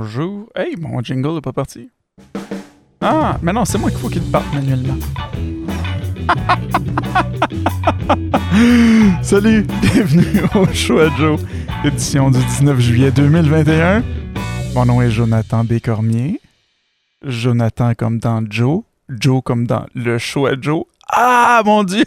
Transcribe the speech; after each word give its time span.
bonjour. 0.00 0.48
Hey, 0.56 0.76
mon 0.76 1.02
jingle 1.02 1.34
n'est 1.34 1.40
pas 1.42 1.52
parti. 1.52 1.90
Ah, 3.02 3.38
mais 3.42 3.52
non, 3.52 3.66
c'est 3.66 3.76
moi 3.76 3.90
qu'il 3.90 3.98
faut 3.98 4.08
qu'il 4.08 4.22
parte 4.22 4.50
manuellement. 4.54 4.96
Salut, 9.22 9.66
bienvenue 9.82 10.40
au 10.54 10.64
Show 10.72 11.00
à 11.00 11.10
Joe, 11.16 11.38
édition 11.84 12.30
du 12.30 12.38
19 12.38 12.80
juillet 12.80 13.10
2021. 13.10 14.02
Mon 14.74 14.86
nom 14.86 15.02
est 15.02 15.10
Jonathan 15.10 15.64
Bécormier. 15.64 16.40
Jonathan 17.22 17.92
comme 17.94 18.18
dans 18.18 18.42
Joe, 18.48 18.84
Joe 19.10 19.42
comme 19.44 19.66
dans 19.66 19.84
le 19.94 20.16
Show 20.16 20.46
à 20.46 20.52
Joe. 20.58 20.84
Ah, 21.10 21.60
mon 21.66 21.84
Dieu! 21.84 22.06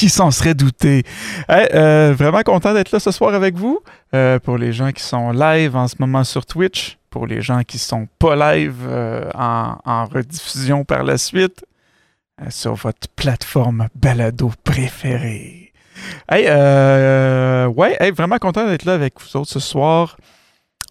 Qui 0.00 0.08
s'en 0.08 0.30
serait 0.30 0.54
douté? 0.54 1.02
Euh, 1.50 2.14
vraiment 2.16 2.40
content 2.40 2.72
d'être 2.72 2.90
là 2.90 3.00
ce 3.00 3.10
soir 3.10 3.34
avec 3.34 3.56
vous. 3.56 3.80
Euh, 4.14 4.38
pour 4.38 4.56
les 4.56 4.72
gens 4.72 4.92
qui 4.92 5.02
sont 5.02 5.30
live 5.30 5.76
en 5.76 5.88
ce 5.88 5.96
moment 5.98 6.24
sur 6.24 6.46
Twitch, 6.46 6.96
pour 7.10 7.26
les 7.26 7.42
gens 7.42 7.64
qui 7.64 7.78
sont 7.78 8.08
pas 8.18 8.54
live 8.54 8.86
euh, 8.88 9.28
en, 9.34 10.06
rediffusion 10.06 10.86
par 10.86 11.04
la 11.04 11.18
suite, 11.18 11.66
sur 12.48 12.76
votre 12.76 13.08
plateforme 13.14 13.88
balado 13.94 14.50
préférée. 14.64 15.70
Hey, 16.30 16.46
ouais, 16.46 18.10
vraiment 18.12 18.38
content 18.38 18.66
d'être 18.66 18.86
là 18.86 18.94
avec 18.94 19.20
vous 19.20 19.36
autres 19.36 19.50
ce 19.50 19.60
soir. 19.60 20.16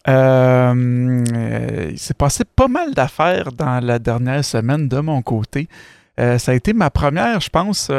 il 0.05 1.97
s'est 1.97 2.13
passé 2.13 2.43
pas 2.45 2.67
mal 2.67 2.93
d'affaires 2.93 3.53
dans 3.53 3.83
la 3.83 3.97
dernière 3.97 4.45
semaine 4.45 4.87
de 4.87 4.99
mon 4.99 5.23
côté. 5.23 5.67
ça 6.15 6.51
a 6.51 6.53
été 6.53 6.73
ma 6.73 6.91
première, 6.91 7.39
je 7.39 7.49
pense, 7.49 7.89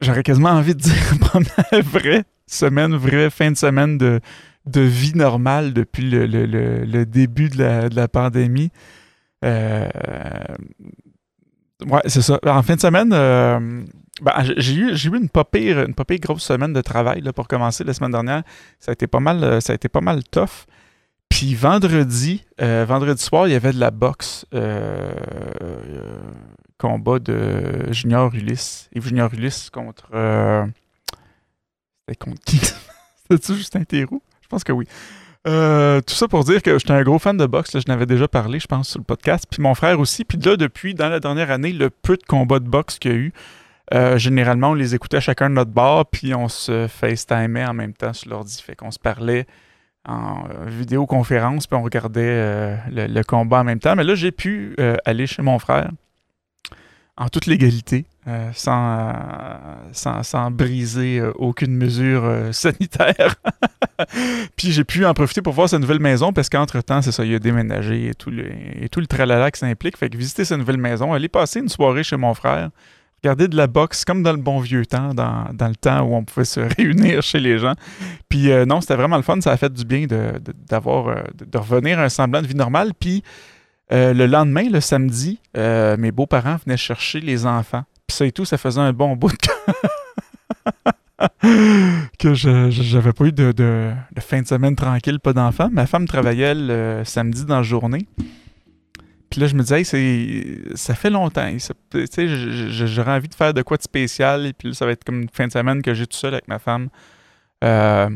j'aurais 0.00 0.22
quasiment 0.22 0.50
envie 0.50 0.74
de 0.74 0.80
dire 0.80 0.94
première 1.20 1.82
vraie 1.84 2.24
semaine, 2.46 2.94
vraie 2.96 3.30
fin 3.30 3.50
de 3.50 3.56
semaine 3.56 3.98
de, 3.98 4.20
de 4.66 4.80
vie 4.80 5.14
normale 5.14 5.72
depuis 5.72 6.08
le, 6.08 6.26
le, 6.26 6.46
le, 6.84 7.06
début 7.06 7.48
de 7.48 7.58
la, 7.58 7.88
de 7.88 7.96
la 7.96 8.08
pandémie. 8.08 8.70
Euh, 9.44 9.88
ouais, 11.86 12.00
c'est 12.06 12.22
ça. 12.22 12.38
En 12.44 12.62
fin 12.62 12.76
de 12.76 12.80
semaine, 12.80 13.12
euh, 13.12 13.84
ben, 14.22 14.32
j'ai 14.56 14.74
eu, 14.74 14.92
eu, 14.92 15.16
une 15.16 15.28
pas 15.28 15.44
pire, 15.44 15.80
une 15.82 15.94
pas 15.94 16.04
pire 16.04 16.18
grosse 16.20 16.42
semaine 16.42 16.72
de 16.72 16.80
travail 16.80 17.20
là, 17.20 17.32
pour 17.32 17.48
commencer 17.48 17.84
la 17.84 17.94
semaine 17.94 18.12
dernière. 18.12 18.42
Ça 18.80 18.90
a 18.90 18.92
été 18.92 19.06
pas 19.06 19.20
mal, 19.20 19.62
ça 19.62 19.72
a 19.72 19.74
été 19.74 19.88
pas 19.88 20.00
mal 20.00 20.22
tough. 20.24 20.66
Puis 21.28 21.54
vendredi, 21.54 22.46
euh, 22.60 22.86
vendredi 22.88 23.22
soir, 23.22 23.46
il 23.46 23.52
y 23.52 23.56
avait 23.56 23.72
de 23.72 23.78
la 23.78 23.90
boxe 23.90 24.46
combat 26.78 27.18
de 27.18 27.92
Junior 27.92 28.32
Ulysse. 28.34 28.88
Yves 28.94 29.08
Junior 29.08 29.32
Ulysse 29.34 29.68
contre. 29.70 30.08
Euh, 30.14 30.64
c'était 32.00 32.16
contre 32.16 32.40
qui? 32.44 32.58
C'était-tu 33.30 33.54
Justin 33.56 33.84
Théroux 33.84 34.22
Je 34.40 34.48
pense 34.48 34.64
que 34.64 34.72
oui. 34.72 34.86
Euh, 35.46 36.00
tout 36.00 36.14
ça 36.14 36.28
pour 36.28 36.44
dire 36.44 36.62
que 36.62 36.78
j'étais 36.78 36.92
un 36.92 37.02
gros 37.02 37.18
fan 37.18 37.36
de 37.36 37.46
boxe. 37.46 37.72
je 37.78 37.84
n'avais 37.88 38.06
déjà 38.06 38.28
parlé, 38.28 38.60
je 38.60 38.66
pense, 38.66 38.88
sur 38.88 38.98
le 38.98 39.04
podcast. 39.04 39.44
Puis 39.50 39.62
mon 39.62 39.74
frère 39.74 40.00
aussi. 40.00 40.24
Puis 40.24 40.38
là, 40.38 40.56
depuis, 40.56 40.94
dans 40.94 41.08
la 41.08 41.20
dernière 41.20 41.50
année, 41.50 41.72
le 41.72 41.90
peu 41.90 42.16
de 42.16 42.22
combats 42.22 42.60
de 42.60 42.68
boxe 42.68 42.98
qu'il 42.98 43.10
y 43.10 43.14
a 43.14 43.16
eu, 43.16 43.32
euh, 43.94 44.18
généralement, 44.18 44.70
on 44.70 44.74
les 44.74 44.94
écoutait 44.94 45.20
chacun 45.20 45.48
de 45.48 45.54
notre 45.54 45.70
bar, 45.70 46.06
puis 46.06 46.34
on 46.34 46.48
se 46.48 46.86
FaceTimait 46.88 47.64
en 47.64 47.74
même 47.74 47.94
temps 47.94 48.12
sur 48.12 48.30
l'ordi. 48.30 48.62
Fait 48.62 48.76
qu'on 48.76 48.90
se 48.90 48.98
parlait 48.98 49.46
en 50.06 50.44
vidéoconférence, 50.66 51.66
puis 51.66 51.78
on 51.78 51.82
regardait 51.82 52.78
le, 52.90 53.22
combat 53.22 53.60
en 53.60 53.64
même 53.64 53.78
temps. 53.78 53.94
Mais 53.96 54.04
là, 54.04 54.14
j'ai 54.14 54.32
pu 54.32 54.74
aller 55.04 55.26
chez 55.26 55.42
mon 55.42 55.58
frère 55.58 55.90
en 57.18 57.28
toute 57.28 57.46
légalité, 57.46 58.06
euh, 58.28 58.50
sans, 58.54 59.12
sans, 59.90 60.22
sans, 60.22 60.50
briser 60.52 61.18
euh, 61.18 61.32
aucune 61.34 61.74
mesure 61.74 62.24
euh, 62.24 62.52
sanitaire. 62.52 63.34
Puis 64.56 64.70
j'ai 64.70 64.84
pu 64.84 65.04
en 65.04 65.14
profiter 65.14 65.42
pour 65.42 65.52
voir 65.52 65.68
sa 65.68 65.80
nouvelle 65.80 65.98
maison 65.98 66.32
parce 66.32 66.48
qu'entre-temps, 66.48 67.02
c'est 67.02 67.10
ça, 67.10 67.24
il 67.24 67.34
a 67.34 67.40
déménagé 67.40 68.10
et 68.10 68.14
tout 68.14 68.30
le, 68.30 68.46
et 68.80 68.88
tout 68.88 69.00
le 69.00 69.08
tralala 69.08 69.50
que 69.50 69.58
ça 69.58 69.66
implique. 69.66 69.96
Fait 69.96 70.08
que 70.08 70.16
visiter 70.16 70.44
sa 70.44 70.56
nouvelle 70.56 70.78
maison, 70.78 71.12
aller 71.12 71.28
passer 71.28 71.58
une 71.58 71.68
soirée 71.68 72.04
chez 72.04 72.16
mon 72.16 72.34
frère, 72.34 72.70
regarder 73.24 73.48
de 73.48 73.56
la 73.56 73.66
boxe 73.66 74.04
comme 74.04 74.22
dans 74.22 74.32
le 74.32 74.38
bon 74.38 74.60
vieux 74.60 74.86
temps, 74.86 75.12
dans, 75.12 75.46
dans 75.52 75.68
le 75.68 75.76
temps 75.76 76.02
où 76.02 76.14
on 76.14 76.22
pouvait 76.22 76.44
se 76.44 76.60
réunir 76.78 77.22
chez 77.22 77.40
les 77.40 77.58
gens. 77.58 77.74
Puis 78.28 78.48
non, 78.64 78.80
c'était 78.80 78.94
vraiment 78.94 79.16
le 79.16 79.24
fun, 79.24 79.40
ça 79.40 79.50
a 79.50 79.56
fait 79.56 79.72
du 79.72 79.84
bien 79.84 80.06
d'avoir, 80.68 81.24
de, 81.34 81.44
de, 81.44 81.58
revenir 81.58 81.98
à 81.98 82.04
un 82.04 82.08
semblant 82.08 82.42
de 82.42 82.46
vie 82.46 82.54
normale. 82.54 82.92
Puis 82.98 83.24
euh, 83.92 84.12
le 84.12 84.26
lendemain, 84.26 84.68
le 84.68 84.80
samedi, 84.80 85.40
euh, 85.56 85.96
mes 85.96 86.12
beaux-parents 86.12 86.56
venaient 86.64 86.76
chercher 86.76 87.20
les 87.20 87.46
enfants. 87.46 87.84
Puis 88.06 88.16
ça 88.16 88.26
et 88.26 88.32
tout, 88.32 88.44
ça 88.44 88.58
faisait 88.58 88.80
un 88.80 88.92
bon 88.92 89.16
bout 89.16 89.30
de 89.30 89.36
que 92.18 92.34
je 92.34 92.94
n'avais 92.94 93.12
pas 93.12 93.24
eu 93.24 93.32
de, 93.32 93.92
fin 94.20 94.42
de 94.42 94.46
semaine 94.46 94.76
tranquille, 94.76 95.20
pas 95.20 95.32
d'enfants. 95.32 95.68
Ma 95.72 95.86
femme 95.86 96.06
travaillait 96.06 96.54
le 96.54 97.02
samedi 97.04 97.44
dans 97.44 97.56
la 97.56 97.62
journée. 97.62 98.06
Puis 99.30 99.40
là, 99.40 99.46
je 99.46 99.54
me 99.54 99.62
disais, 99.62 99.84
ça 100.74 100.94
fait 100.94 101.10
longtemps. 101.10 101.50
J'aurais 101.92 103.12
envie 103.12 103.28
de 103.28 103.34
faire 103.34 103.52
de 103.52 103.62
quoi 103.62 103.76
de 103.76 103.82
spécial. 103.82 104.52
Puis 104.56 104.68
là, 104.68 104.74
ça 104.74 104.86
va 104.86 104.92
être 104.92 105.04
comme 105.04 105.22
une 105.22 105.28
fin 105.30 105.46
de 105.46 105.52
semaine 105.52 105.82
que 105.82 105.92
j'ai 105.92 106.06
tout 106.06 106.16
seul 106.16 106.34
avec 106.34 106.48
ma 106.48 106.58
femme. 106.58 106.88
Euh, 107.64 108.08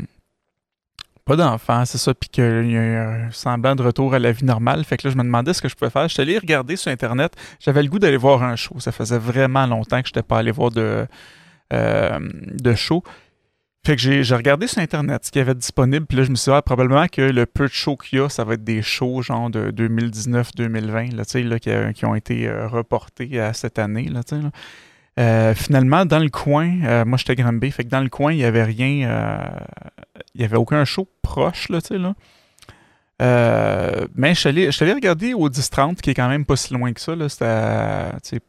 pas 1.25 1.35
d'enfant, 1.37 1.85
c'est 1.85 1.97
ça, 1.97 2.13
puis 2.13 2.29
qu'il 2.29 2.71
y 2.71 2.77
a 2.77 3.09
un 3.09 3.31
semblant 3.31 3.75
de 3.75 3.83
retour 3.83 4.13
à 4.13 4.19
la 4.19 4.31
vie 4.31 4.43
normale. 4.43 4.83
Fait 4.83 4.97
que 4.97 5.07
là, 5.07 5.13
je 5.13 5.17
me 5.17 5.23
demandais 5.23 5.53
ce 5.53 5.61
que 5.61 5.69
je 5.69 5.75
pouvais 5.75 5.91
faire. 5.91 6.07
Je 6.07 6.13
suis 6.13 6.21
allé 6.21 6.37
regarder 6.37 6.75
sur 6.75 6.91
Internet. 6.91 7.33
J'avais 7.59 7.81
le 7.81 7.89
goût 7.89 7.99
d'aller 7.99 8.17
voir 8.17 8.43
un 8.43 8.55
show. 8.55 8.75
Ça 8.79 8.91
faisait 8.91 9.17
vraiment 9.17 9.65
longtemps 9.65 10.01
que 10.01 10.07
je 10.07 10.11
n'étais 10.11 10.23
pas 10.23 10.39
allé 10.39 10.51
voir 10.51 10.71
de, 10.71 11.07
euh, 11.71 12.19
de 12.21 12.75
show. 12.75 13.03
Fait 13.85 13.97
que 13.97 14.01
j'ai 14.01 14.35
regardé 14.35 14.67
sur 14.67 14.81
Internet 14.81 15.25
ce 15.25 15.31
qu'il 15.31 15.39
y 15.39 15.41
avait 15.41 15.55
disponible, 15.55 16.05
puis 16.05 16.17
là, 16.17 16.23
je 16.23 16.31
me 16.31 16.35
suis 16.35 16.49
dit, 16.49 16.55
ah, 16.55 16.61
probablement 16.61 17.07
que 17.07 17.21
le 17.21 17.45
peu 17.45 17.65
de 17.65 17.73
shows 17.73 17.97
qu'il 17.97 18.19
y 18.19 18.21
a, 18.21 18.29
ça 18.29 18.45
va 18.45 18.53
être 18.53 18.63
des 18.63 18.81
shows 18.81 19.21
genre 19.21 19.49
de 19.49 19.71
2019-2020, 19.71 21.13
là, 21.13 21.23
là, 21.49 21.59
qui, 21.59 21.93
qui, 21.93 22.05
ont 22.05 22.15
été 22.15 22.47
euh, 22.47 22.69
reportés 22.69 23.41
à 23.41 23.51
cette 23.51 23.79
année, 23.79 24.05
là, 24.05 24.21
là. 24.31 24.51
Euh, 25.19 25.53
finalement, 25.53 26.05
dans 26.05 26.19
le 26.19 26.29
coin, 26.29 26.81
euh, 26.83 27.05
moi 27.05 27.17
j'étais 27.17 27.35
Granby, 27.35 27.69
fait 27.71 27.83
que 27.83 27.89
dans 27.89 28.01
le 28.01 28.09
coin, 28.09 28.31
il 28.31 28.37
n'y 28.37 28.45
avait 28.45 28.63
rien, 28.63 29.07
euh, 29.07 29.37
il 30.33 30.39
n'y 30.39 30.45
avait 30.45 30.57
aucun 30.57 30.85
show 30.85 31.07
proche, 31.21 31.69
là, 31.69 31.81
tu 31.81 31.89
sais, 31.89 31.97
là. 31.99 32.15
mais 34.15 34.33
je 34.33 34.39
suis 34.39 34.49
allé, 34.49 34.93
regarder 34.93 35.33
au 35.33 35.49
10-30, 35.49 35.97
qui 35.97 36.09
est 36.09 36.13
quand 36.15 36.29
même 36.29 36.45
pas 36.45 36.55
si 36.55 36.73
loin 36.73 36.91
que 36.93 37.01
ça, 37.01 37.15
là. 37.15 37.29
C'était, 37.29 38.39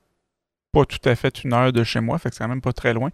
pas 0.72 0.84
tout 0.84 1.08
à 1.08 1.14
fait 1.14 1.44
une 1.44 1.52
heure 1.52 1.72
de 1.72 1.84
chez 1.84 2.00
moi, 2.00 2.18
fait 2.18 2.30
que 2.30 2.34
c'est 2.34 2.42
quand 2.42 2.48
même 2.48 2.60
pas 2.60 2.72
très 2.72 2.92
loin. 2.94 3.10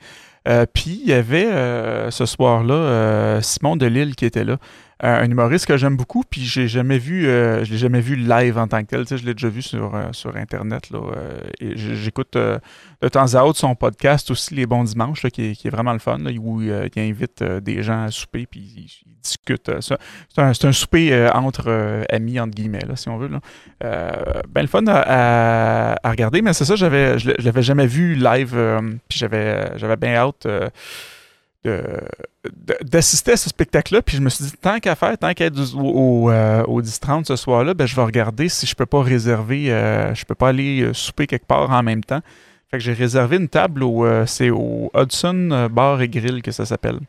Puis 0.73 0.99
il 1.03 1.09
y 1.09 1.13
avait 1.13 2.11
ce 2.11 2.25
soir-là 2.25 3.43
Simon 3.43 3.77
Delille 3.77 4.15
qui 4.15 4.25
était 4.25 4.45
là 4.45 4.57
un 5.03 5.31
humoriste 5.31 5.67
que 5.67 5.77
j'aime 5.77 5.97
beaucoup, 5.97 6.23
puis 6.29 6.43
j'ai 6.45 6.69
jamais 6.69 6.99
vu, 6.99 7.27
euh, 7.27 7.65
je 7.65 7.73
l'ai 7.73 7.79
jamais 7.79 8.01
vu 8.01 8.17
live 8.17 8.59
en 8.59 8.69
tant 8.69 8.83
que 8.83 8.87
tel. 8.87 9.01
Tu 9.03 9.09
sais, 9.09 9.19
je 9.19 9.25
l'ai 9.25 9.33
déjà 9.35 9.49
vu 9.49 9.63
sur, 9.63 9.95
euh, 9.95 10.09
sur 10.13 10.37
Internet. 10.37 10.91
Là, 10.91 10.99
euh, 10.99 11.41
et 11.59 11.77
j'écoute 11.77 12.35
de 12.37 13.09
temps 13.09 13.35
à 13.35 13.45
autre 13.45 13.59
son 13.59 13.75
podcast 13.75 14.31
aussi, 14.31 14.55
Les 14.55 14.67
Bons 14.67 14.85
Dimanches, 14.85 15.23
qui, 15.29 15.51
est, 15.51 15.53
qui, 15.55 15.69
est, 15.69 15.71
vraiment 15.71 15.93
le 15.93 15.99
fun, 15.99 16.19
où 16.39 16.61
il 16.61 16.91
invite 16.97 17.43
des 17.43 17.83
gens 17.83 18.05
à 18.05 18.11
souper, 18.11 18.47
puis 18.47 18.61
il, 18.61 19.11
discute. 19.23 19.71
c'est 19.81 19.99
un, 20.39 20.53
un, 20.63 20.73
souper 20.73 21.29
entre 21.35 22.05
amis, 22.09 22.41
entre 22.41 22.55
guillemets, 22.55 22.87
là, 22.89 22.97
si 22.97 23.11
on 23.11 23.19
veut. 23.19 23.29
Là. 23.29 23.41
ben 24.49 24.63
le 24.63 24.67
fun 24.67 24.85
à, 24.87 25.95
à, 26.03 26.11
regarder, 26.11 26.41
mais 26.41 26.55
c'est 26.55 26.65
ça, 26.65 26.75
j'avais, 26.75 27.19
je 27.19 27.31
l'avais 27.39 27.63
jamais 27.63 27.87
vu 27.87 28.15
live, 28.15 28.57
puis 29.09 29.19
j'avais, 29.19 29.77
j'avais 29.77 29.97
bien 29.97 30.15
hâte 30.15 30.47
d'assister 31.65 33.33
à 33.33 33.37
ce 33.37 33.49
spectacle-là. 33.49 34.03
Puis 34.03 34.17
je 34.17 34.23
me 34.23 34.29
suis 34.31 34.45
dit, 34.45 34.53
tant 34.61 34.79
qu'à 34.79 34.95
faire, 34.95 35.17
tant 35.19 35.33
qu'à 35.35 35.47
être 35.47 35.59
au, 35.77 36.31
euh, 36.31 36.63
au, 36.65 36.81
10-30 36.81 37.27
ce 37.27 37.37
soir-là, 37.37 37.75
ben, 37.75 37.87
je 37.87 37.95
vais 37.95 38.03
regarder 38.03 38.49
si 38.49 38.67
je 38.67 38.75
peux 38.75 38.87
pas 38.87 39.03
réserver, 39.03 39.71
euh, 39.71 40.15
je 40.15 40.25
peux 40.25 40.35
pas 40.35 40.49
aller 40.49 40.81
euh, 40.81 40.95
souper 40.95 41.27
quelque 41.27 41.47
part 41.47 41.71
en 41.71 41.83
même 41.83 42.03
temps. 42.03 42.21
Fait 42.71 42.79
que 42.79 42.85
j'ai 42.85 42.93
réservé 42.93 43.37
une 43.37 43.49
table 43.49 43.83
au, 43.83 44.07
c'est 44.27 44.51
au 44.51 44.93
Hudson 44.95 45.69
Bar 45.73 46.01
et 46.03 46.09
Grill 46.09 46.41
que 46.41 46.53
ça 46.53 46.65
s'appelle. 46.65 47.01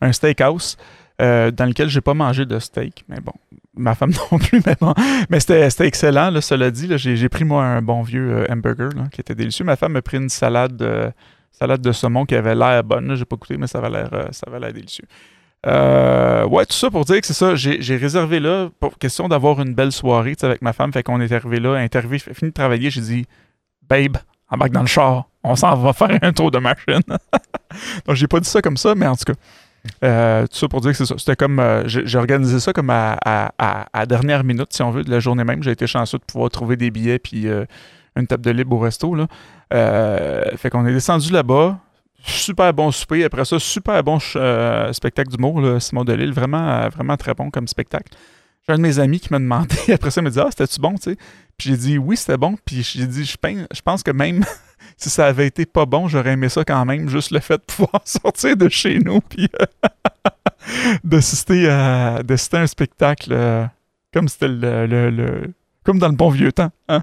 Un 0.00 0.12
steakhouse. 0.12 0.76
dans 1.18 1.68
lequel 1.68 1.88
j'ai 1.88 2.00
pas 2.00 2.14
mangé 2.14 2.46
de 2.46 2.60
steak, 2.60 3.04
mais 3.08 3.18
bon, 3.18 3.32
ma 3.74 3.96
femme 3.96 4.12
non 4.30 4.38
plus, 4.38 4.62
mais 4.64 4.76
bon, 4.80 4.94
mais 5.28 5.40
c'était 5.40 5.68
excellent, 5.80 6.30
là, 6.30 6.40
cela 6.40 6.70
dit, 6.70 6.88
j'ai 6.96 7.28
pris 7.28 7.44
moi 7.44 7.64
un 7.64 7.82
bon 7.82 8.02
vieux 8.02 8.46
hamburger 8.48 8.90
qui 9.10 9.20
était 9.20 9.34
délicieux. 9.34 9.64
Ma 9.64 9.74
femme 9.74 9.96
a 9.96 10.02
pris 10.02 10.18
une 10.18 10.28
salade 10.28 11.12
salade 11.50 11.80
de 11.80 11.92
saumon 11.92 12.24
qui 12.24 12.34
avait 12.34 12.54
l'air 12.54 12.84
bonne. 12.84 13.14
J'ai 13.14 13.24
pas 13.24 13.36
goûté, 13.36 13.56
mais 13.56 13.66
ça 13.66 13.78
avait 13.78 13.90
l'air, 13.90 14.10
euh, 14.12 14.28
ça 14.30 14.46
avait 14.46 14.60
l'air 14.60 14.72
délicieux. 14.72 15.06
Euh, 15.66 16.46
ouais, 16.46 16.64
tout 16.66 16.74
ça 16.74 16.90
pour 16.90 17.04
dire 17.04 17.20
que 17.20 17.26
c'est 17.26 17.34
ça. 17.34 17.54
J'ai, 17.56 17.96
réservé 17.96 18.38
là 18.38 18.68
pour 18.78 18.96
question 18.98 19.28
d'avoir 19.28 19.60
une 19.60 19.74
belle 19.74 19.92
soirée 19.92 20.36
avec 20.42 20.62
ma 20.62 20.72
femme. 20.72 20.92
Fait 20.92 21.02
qu'on 21.02 21.20
est 21.20 21.32
arrivé 21.32 21.58
là, 21.58 21.74
interviewé, 21.74 22.18
fini 22.18 22.50
de 22.50 22.54
travailler. 22.54 22.90
J'ai 22.90 23.00
dit, 23.00 23.26
babe, 23.88 24.18
embarque 24.48 24.72
dans 24.72 24.82
le 24.82 24.86
char. 24.86 25.28
On 25.42 25.56
s'en 25.56 25.74
va 25.76 25.92
faire 25.92 26.18
un 26.22 26.32
tour 26.32 26.50
de 26.50 26.58
machine. 26.58 27.00
Donc, 28.06 28.16
j'ai 28.16 28.28
pas 28.28 28.40
dit 28.40 28.48
ça 28.48 28.62
comme 28.62 28.76
ça, 28.76 28.94
mais 28.94 29.06
en 29.06 29.16
tout 29.16 29.32
cas. 29.32 29.38
Euh, 30.04 30.46
tout 30.48 30.56
ça 30.56 30.68
pour 30.68 30.80
dire 30.80 30.90
que 30.90 30.96
c'est 30.96 31.06
ça. 31.06 31.14
C'était 31.18 31.36
comme. 31.36 31.62
j'ai, 31.86 32.18
organisé 32.18 32.60
ça 32.60 32.72
comme 32.72 32.90
à, 32.90 33.16
à, 33.58 34.06
dernière 34.06 34.44
minute, 34.44 34.68
si 34.70 34.82
on 34.82 34.90
veut, 34.90 35.02
de 35.02 35.10
la 35.10 35.20
journée 35.20 35.44
même. 35.44 35.62
J'ai 35.62 35.70
été 35.70 35.86
chanceux 35.86 36.18
de 36.18 36.24
pouvoir 36.24 36.50
trouver 36.50 36.76
des 36.76 36.90
billets 36.90 37.18
puis 37.18 37.46
une 38.16 38.26
table 38.26 38.44
de 38.44 38.50
libre 38.50 38.76
au 38.76 38.78
resto. 38.78 39.14
Là. 39.14 39.26
Euh, 39.72 40.56
fait 40.56 40.70
qu'on 40.70 40.86
est 40.86 40.92
descendu 40.92 41.32
là-bas. 41.32 41.78
super 42.22 42.72
bon 42.72 42.90
souper. 42.90 43.24
Après 43.24 43.44
ça, 43.44 43.58
super 43.58 44.02
bon 44.02 44.18
euh, 44.36 44.92
spectacle 44.92 45.30
d'humour, 45.30 45.80
Simon 45.80 46.04
Delille. 46.04 46.32
Vraiment, 46.32 46.88
vraiment 46.88 47.16
très 47.16 47.34
bon 47.34 47.50
comme 47.50 47.68
spectacle. 47.68 48.16
J'ai 48.66 48.74
un 48.74 48.76
de 48.76 48.82
mes 48.82 48.98
amis 48.98 49.18
qui 49.18 49.28
m'a 49.30 49.38
demandé, 49.38 49.76
après 49.92 50.10
ça, 50.10 50.20
il 50.20 50.24
m'a 50.24 50.30
dit 50.30 50.40
Ah, 50.40 50.48
c'était-tu 50.50 50.80
bon, 50.80 50.94
tu 50.94 51.12
sais 51.12 51.16
Puis 51.56 51.70
j'ai 51.70 51.76
dit 51.76 51.98
Oui, 51.98 52.16
c'était 52.16 52.36
bon. 52.36 52.56
Puis 52.64 52.82
j'ai 52.82 53.06
dit 53.06 53.24
Je 53.24 53.82
pense 53.82 54.02
que 54.02 54.10
même 54.10 54.44
si 54.96 55.10
ça 55.10 55.26
avait 55.26 55.46
été 55.46 55.64
pas 55.64 55.86
bon, 55.86 56.08
j'aurais 56.08 56.32
aimé 56.32 56.48
ça 56.48 56.64
quand 56.64 56.84
même. 56.84 57.08
Juste 57.08 57.30
le 57.30 57.40
fait 57.40 57.56
de 57.56 57.62
pouvoir 57.62 58.02
sortir 58.04 58.56
de 58.56 58.68
chez 58.68 58.98
nous, 58.98 59.20
puis 59.20 59.48
d'assister 61.04 61.68
à, 61.68 62.20
un 62.52 62.66
spectacle 62.66 63.30
euh, 63.32 63.64
comme 64.12 64.28
c'était 64.28 64.48
le, 64.48 65.52
comme 65.84 65.98
dans 65.98 66.08
le 66.08 66.16
bon 66.16 66.30
vieux 66.30 66.52
temps. 66.52 66.70
Hein? 66.88 67.02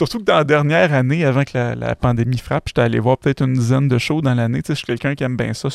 Surtout 0.00 0.20
que 0.20 0.24
dans 0.24 0.36
la 0.36 0.44
dernière 0.44 0.94
année, 0.94 1.26
avant 1.26 1.44
que 1.44 1.58
la, 1.78 1.94
pandémie 1.94 2.38
frappe, 2.38 2.68
j'étais 2.68 2.80
allé 2.80 2.98
voir 2.98 3.18
peut-être 3.18 3.42
une 3.42 3.52
dizaine 3.52 3.86
de 3.86 3.98
shows 3.98 4.22
dans 4.22 4.32
l'année. 4.32 4.62
Je 4.66 4.72
suis 4.72 4.86
quelqu'un 4.86 5.14
qui 5.14 5.24
aime 5.24 5.36
bien 5.36 5.52
ça. 5.52 5.68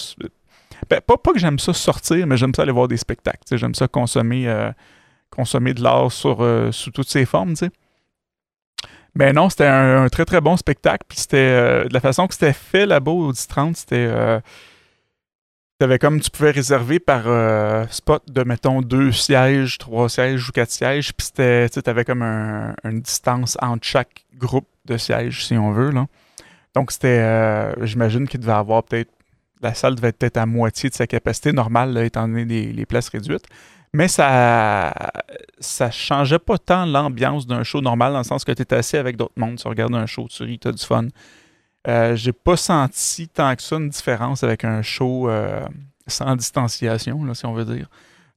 Ben, 0.89 1.00
pas, 1.00 1.16
pas, 1.16 1.31
que 1.31 1.38
j'aime 1.38 1.60
ça 1.60 1.74
sortir, 1.74 2.25
mais 2.25 2.36
j'aime 2.36 2.51
ça 2.56 2.63
aller 2.63 2.72
voir 2.72 2.88
des 2.88 2.98
spectacles. 2.98 3.56
J'aime 3.56 3.75
ça 3.75 3.88
consommer, 3.88 4.48
euh, 4.48 4.72
consommer 5.30 5.75
de 5.75 5.83
l'art 5.83 6.10
euh, 6.25 6.72
sous 6.72 6.89
toutes 6.89 7.07
ses 7.07 7.25
formes. 7.25 7.54
Mais 9.13 9.31
non, 9.31 9.51
c'était 9.51 9.68
un, 9.68 10.07
très 10.10 10.25
très 10.25 10.42
bon 10.42 10.57
spectacle. 10.57 11.06
Puis 11.07 11.19
c'était 11.19 11.86
de 11.86 11.94
la 11.94 12.00
façon 12.00 12.25
que 12.25 12.33
c'était 12.33 12.54
fait 12.54 12.88
là-bas 12.88 13.12
au 13.12 13.31
10-30, 13.31 13.75
c'était 13.75 14.10
T'avais 15.77 16.00
comme 16.00 16.22
tu 16.22 16.31
pouvais 16.31 16.51
réserver 16.51 17.00
par 17.00 17.24
euh, 17.25 17.86
spot 17.89 18.24
de 18.31 18.44
mettons 18.44 18.81
deux 18.81 19.12
sièges, 19.12 19.77
trois 19.77 20.07
sièges 20.07 20.48
ou 20.48 20.54
quatre 20.54 20.72
sièges, 20.72 21.13
puis 21.13 21.27
c'était 21.27 21.68
tu 21.68 21.81
avais 21.89 22.06
comme 22.06 22.22
une 22.22 23.01
distance 23.01 23.57
entre 23.62 23.86
chaque 23.86 24.24
groupe 24.38 24.69
de 24.86 24.95
sièges 24.95 25.45
si 25.45 25.57
on 25.57 25.74
veut 25.74 25.92
là. 25.92 26.06
Donc 26.75 26.92
c'était 26.92 27.19
euh, 27.19 27.86
j'imagine 27.86 28.25
qu'il 28.25 28.39
devait 28.39 28.54
avoir 28.54 28.83
peut-être 28.83 29.12
la 29.62 29.74
salle 29.74 29.95
devait 29.95 30.13
être 30.18 30.38
à 30.38 30.45
moitié 30.45 30.89
de 30.89 30.95
sa 30.95 31.07
capacité 31.07 31.51
normale 31.51 31.98
étant 31.98 32.25
donné 32.25 32.45
les, 32.45 32.86
places 32.86 33.10
réduites. 33.10 33.45
Mais 33.94 34.07
ça 34.07 34.94
ça 35.60 35.92
changeait 35.92 36.39
pas 36.39 36.57
tant 36.57 36.86
l'ambiance 36.86 37.48
d'un 37.48 37.63
show 37.63 37.81
normal 37.81 38.13
dans 38.13 38.19
le 38.19 38.24
sens 38.24 38.45
que 38.45 38.54
tu 38.54 38.62
étais 38.62 38.77
assis 38.77 38.95
avec 38.95 39.18
d'autres 39.18 39.33
mondes, 39.36 39.57
tu 39.57 39.68
regardes 39.68 39.95
un 39.95 40.06
show, 40.06 40.25
tu 40.30 40.44
ris, 40.44 40.57
tu 40.57 40.69
as 40.69 40.72
du 40.72 40.86
fun. 40.86 41.07
Euh, 41.87 42.15
j'ai 42.15 42.33
pas 42.33 42.57
senti 42.57 43.27
tant 43.27 43.55
que 43.55 43.61
ça 43.61 43.75
une 43.75 43.89
différence 43.89 44.43
avec 44.43 44.63
un 44.63 44.81
show 44.81 45.29
euh, 45.29 45.65
sans 46.07 46.35
distanciation, 46.35 47.23
là, 47.23 47.35
si 47.35 47.45
on 47.45 47.53
veut 47.53 47.65
dire. 47.65 47.87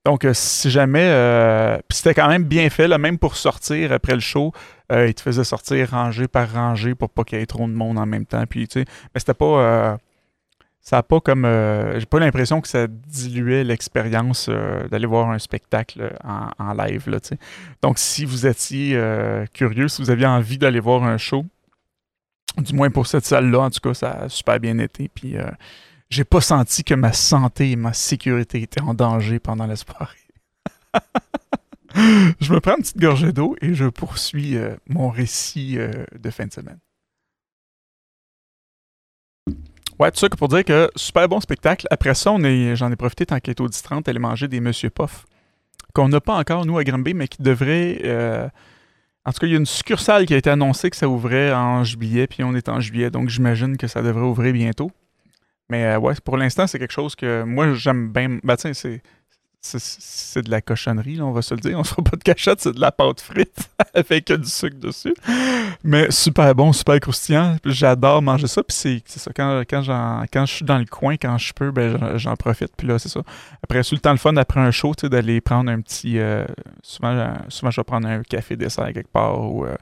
Donc, 0.05 0.25
euh, 0.25 0.33
si 0.35 0.71
jamais. 0.71 1.79
Puis 1.89 1.99
c'était 1.99 2.15
quand 2.15 2.29
même 2.29 2.45
bien 2.45 2.69
fait, 2.71 2.89
là, 2.89 2.99
même 2.99 3.19
pour 3.19 3.37
sortir 3.37 3.93
après 3.93 4.15
le 4.15 4.21
show, 4.21 4.53
il 4.91 5.15
te 5.15 5.21
faisait 5.21 5.45
sortir 5.45 5.91
rangée 5.91 6.29
par 6.29 6.51
rangée 6.53 6.95
pour 6.95 7.11
pas 7.11 7.25
qu'il 7.25 7.39
y 7.39 7.43
ait 7.43 7.47
trop 7.47 7.67
de 7.67 7.73
monde 7.73 7.99
en 7.99 8.07
même 8.07 8.27
temps. 8.27 8.45
Puis, 8.49 8.69
mais 8.77 8.85
c'était 9.17 9.35
pas. 9.35 9.99
ça 10.81 10.99
a 10.99 11.03
pas 11.03 11.21
comme. 11.21 11.45
j'ai 11.99 12.07
pas 12.07 12.21
l'impression 12.21 12.61
que 12.61 12.69
ça 12.69 12.87
diluait 12.87 13.65
l'expérience 13.65 14.49
d'aller 14.91 15.07
voir 15.07 15.31
un 15.31 15.39
spectacle 15.39 16.15
en, 16.25 16.49
en 16.59 16.73
live, 16.73 17.11
là, 17.11 17.21
tu 17.21 17.31
sais. 17.31 17.39
Donc, 17.83 17.99
si 17.99 18.25
vous 18.25 18.47
étiez 18.47 18.99
curieux, 19.53 19.89
si 19.89 20.01
vous 20.01 20.11
aviez 20.11 20.27
envie 20.27 20.57
d'aller 20.57 20.81
voir 20.81 21.03
un 21.03 21.19
show, 21.19 21.45
du 22.63 22.75
moins 22.75 22.91
pour 22.91 23.07
cette 23.07 23.25
salle-là, 23.25 23.61
en 23.61 23.71
tout 23.71 23.81
cas, 23.81 23.95
ça 23.95 24.11
a 24.13 24.29
super 24.29 24.61
bien 24.61 24.79
été. 24.79 25.09
Puis 25.09 25.37
euh, 25.37 25.51
j'ai 26.11 26.25
pas 26.25 26.41
senti 26.41 26.85
que 26.85 26.95
ma 26.95 27.13
santé 27.13 27.73
et 27.73 27.77
ma 27.77 27.93
sécurité 27.93 28.63
étaient 28.63 28.81
en 28.81 28.95
danger 28.95 29.39
pendant 29.39 29.67
la 29.67 29.77
soirée. 29.77 30.17
je 32.41 32.53
me 32.53 32.61
prends 32.61 32.77
une 32.77 32.83
petite 32.83 32.99
gorgée 32.99 33.33
d'eau 33.33 33.57
et 33.61 33.75
je 33.75 33.87
poursuis 33.87 34.57
euh, 34.57 34.75
mon 34.89 35.09
récit 35.11 35.79
euh, 35.79 36.05
de 36.19 36.31
fin 36.31 36.47
de 36.47 36.53
semaine. 36.53 36.79
Ouais, 39.99 40.13
tout 40.13 40.19
ça 40.19 40.29
pour 40.29 40.49
dire 40.49 40.65
que 40.65 40.91
super 40.95 41.29
bon 41.29 41.41
spectacle. 41.41 41.87
Après 41.91 42.15
ça, 42.15 42.31
j'en 42.75 42.93
ai 42.93 42.97
profité 42.97 43.27
tant 43.27 43.41
qu'il 43.41 43.51
était 43.51 43.63
au 43.63 43.69
10-30, 43.69 44.09
aller 44.09 44.21
manger 44.21 44.47
des 44.47 44.61
Monsieur 44.61 44.91
Poff, 44.91 45.27
qu'on 45.93 46.09
n'a 46.09 46.21
pas 46.21 46.37
encore, 46.37 46.65
nous, 46.67 46.79
à 46.79 46.85
Granby, 46.85 47.15
mais 47.15 47.27
qui 47.27 47.43
devraient 47.43 48.51
en 49.25 49.33
tout 49.33 49.41
cas, 49.41 49.47
il 49.47 49.53
y 49.53 49.55
a 49.55 49.59
une 49.59 49.67
succursale 49.67 50.27
qui 50.27 50.35
a 50.35 50.37
été 50.37 50.51
annoncée 50.51 50.91
que 50.91 50.97
ça 50.97 51.09
ouvrait 51.09 51.53
en 51.53 51.85
juillet, 51.85 52.27
puis 52.27 52.43
on 52.45 52.55
est 52.55 52.69
en 52.69 52.81
juillet, 52.81 53.11
donc 53.11 53.29
j'imagine 53.29 53.77
que 53.77 53.87
ça 53.87 54.03
devrait 54.03 54.25
ouvrir 54.25 54.53
bientôt. 54.53 54.91
Mais 55.71 55.85
euh, 55.85 55.99
ouais, 55.99 56.15
pour 56.25 56.37
l'instant, 56.37 56.67
c'est 56.67 56.79
quelque 56.79 56.93
chose 56.93 57.15
que 57.15 57.43
moi 57.43 57.75
j'aime 57.75 58.11
bien. 58.11 58.39
Ben 58.43 58.57
c'est 58.57 59.03
c'est 59.77 60.43
de 60.43 60.51
la 60.51 60.61
cochonnerie, 60.61 61.21
on 61.21 61.33
va 61.33 61.43
se 61.43 61.55
le 61.55 61.61
dire. 61.61 61.77
On 61.77 61.81
ne 61.81 61.87
fera 61.87 62.03
pas 62.03 62.17
de 62.17 62.23
cachette, 62.23 62.61
c'est 62.61 62.73
de 62.73 62.81
la 62.81 62.93
pâte 62.93 63.21
frite 63.21 63.71
avec 63.95 64.33
du 64.33 64.49
sucre 64.49 64.79
dessus. 64.79 65.15
Mais 65.85 66.11
super 66.11 66.55
bon, 66.55 66.73
super 66.73 66.99
croustillant. 67.01 67.57
J'adore 67.65 68.23
manger 68.23 68.47
ça. 68.47 68.63
Puis 68.63 69.03
c'est 69.05 69.19
ça, 69.19 69.31
quand, 69.35 69.63
quand, 69.69 70.25
quand 70.33 70.47
je 70.47 70.53
suis 70.53 70.65
dans 70.65 70.79
le 70.79 70.87
coin, 70.87 71.17
quand 71.17 71.39
je 71.39 71.53
peux, 71.53 71.71
ben, 71.71 72.17
j'en 72.17 72.37
profite. 72.37 72.73
Puis 72.77 72.87
là, 72.87 72.99
c'est 72.99 73.09
ça. 73.09 73.21
Après, 73.63 73.83
c'est 73.83 73.95
le 73.95 74.01
temps 74.01 74.13
le 74.13 74.19
fun, 74.19 74.37
après 74.37 74.61
un 74.61 74.71
show, 74.71 74.95
d'aller 75.05 75.41
prendre 75.41 75.71
un 75.71 75.81
petit. 75.81 76.19
Euh, 76.19 76.45
souvent, 76.83 77.35
souvent, 77.49 77.71
je 77.71 77.81
vais 77.81 77.85
prendre 77.85 78.09
un 78.09 78.23
café 78.23 78.57
dessert 78.57 78.93
quelque 78.93 79.11
part 79.11 79.41
ou 79.41 79.65
euh, 79.65 79.77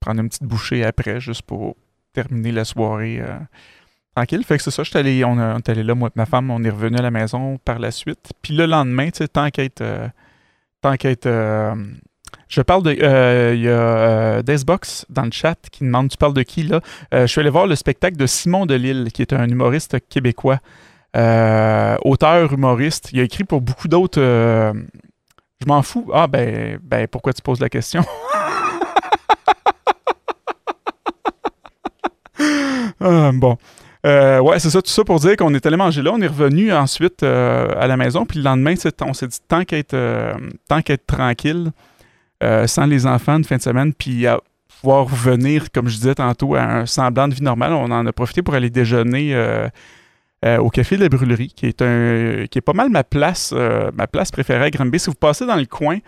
prendre 0.00 0.20
une 0.20 0.28
petite 0.28 0.44
bouchée 0.44 0.84
après, 0.84 1.20
juste 1.20 1.42
pour 1.42 1.76
terminer 2.12 2.52
la 2.52 2.64
soirée. 2.64 3.20
Euh, 3.20 3.38
tranquille. 4.14 4.44
Fait 4.44 4.56
que 4.56 4.62
c'est 4.62 4.70
ça, 4.70 4.82
je 4.82 4.96
allé, 4.96 5.24
on, 5.24 5.38
est 5.58 5.68
allé 5.68 5.82
là, 5.82 5.94
moi 5.94 6.08
et 6.08 6.12
ma 6.18 6.26
femme, 6.26 6.50
on 6.50 6.62
est 6.64 6.70
revenu 6.70 6.98
à 6.98 7.02
la 7.02 7.10
maison 7.10 7.58
par 7.64 7.78
la 7.78 7.90
suite. 7.90 8.32
Puis 8.42 8.54
le 8.54 8.66
lendemain, 8.66 9.10
tu 9.10 9.18
sais, 9.18 9.28
tant 9.28 9.50
qu'être. 9.50 9.80
Euh, 9.80 10.08
tant. 10.80 10.94
Euh, 11.26 11.74
je 12.48 12.60
parle 12.60 12.82
de. 12.82 12.96
Euh, 13.02 13.52
il 13.54 13.62
y 13.62 13.68
a 13.68 14.42
Dacebox 14.42 15.06
dans 15.08 15.24
le 15.24 15.30
chat 15.30 15.56
qui 15.70 15.84
demande 15.84 16.10
Tu 16.10 16.16
parles 16.16 16.34
de 16.34 16.42
qui 16.42 16.64
là? 16.64 16.80
Je 17.12 17.26
suis 17.26 17.40
allé 17.40 17.50
voir 17.50 17.66
le 17.66 17.76
spectacle 17.76 18.16
de 18.16 18.26
Simon 18.26 18.66
Delille, 18.66 19.10
qui 19.12 19.22
est 19.22 19.32
un 19.32 19.48
humoriste 19.48 19.96
québécois. 20.08 20.58
auteur, 21.14 22.52
humoriste. 22.52 23.10
Il 23.12 23.20
a 23.20 23.22
écrit 23.22 23.44
pour 23.44 23.60
beaucoup 23.60 23.88
d'autres. 23.88 24.20
je 24.20 25.66
m'en 25.66 25.82
fous. 25.82 26.10
Ah, 26.12 26.26
ben, 26.26 26.78
ben, 26.82 27.06
pourquoi 27.08 27.32
tu 27.32 27.42
poses 27.42 27.60
la 27.60 27.68
question? 27.68 28.04
Ah, 33.04 33.32
Bon. 33.34 33.58
Euh, 34.04 34.40
ouais, 34.40 34.58
c'est 34.58 34.70
ça, 34.70 34.82
tout 34.82 34.90
ça 34.90 35.04
pour 35.04 35.20
dire 35.20 35.36
qu'on 35.36 35.54
est 35.54 35.64
allé 35.64 35.76
manger 35.76 36.02
là. 36.02 36.10
On 36.12 36.20
est 36.20 36.26
revenu 36.26 36.72
ensuite 36.72 37.22
euh, 37.22 37.72
à 37.78 37.86
la 37.86 37.96
maison. 37.96 38.26
Puis 38.26 38.38
le 38.38 38.44
lendemain, 38.44 38.74
on 39.02 39.12
s'est 39.12 39.28
dit 39.28 39.38
tant 39.46 39.64
qu'être 39.64 39.94
euh, 39.94 40.34
tranquille, 41.06 41.70
sans 42.66 42.86
les 42.86 43.06
enfants 43.06 43.38
de 43.38 43.46
fin 43.46 43.56
de 43.56 43.62
semaine, 43.62 43.94
puis 43.94 44.26
à 44.26 44.40
pouvoir 44.80 45.04
revenir, 45.04 45.70
comme 45.70 45.88
je 45.88 45.96
disais 45.96 46.16
tantôt, 46.16 46.56
à 46.56 46.62
un 46.62 46.86
semblant 46.86 47.28
de 47.28 47.34
vie 47.34 47.42
normale, 47.42 47.72
on 47.72 47.84
en 47.84 48.04
a 48.04 48.12
profité 48.12 48.42
pour 48.42 48.54
aller 48.54 48.70
déjeuner 48.70 49.36
au 50.44 50.68
Café 50.70 50.96
de 50.96 51.02
la 51.02 51.08
Brûlerie, 51.08 51.52
qui 51.54 51.66
est, 51.66 51.82
un, 51.82 52.46
qui 52.50 52.58
est 52.58 52.62
pas 52.62 52.72
mal 52.72 52.90
ma 52.90 53.04
place, 53.04 53.54
ma 53.94 54.08
place 54.08 54.32
préférée 54.32 54.64
à 54.64 54.70
Granby. 54.70 54.98
Si 54.98 55.08
vous 55.08 55.14
passez 55.14 55.46
dans 55.46 55.54
le 55.54 55.66
coin, 55.66 55.98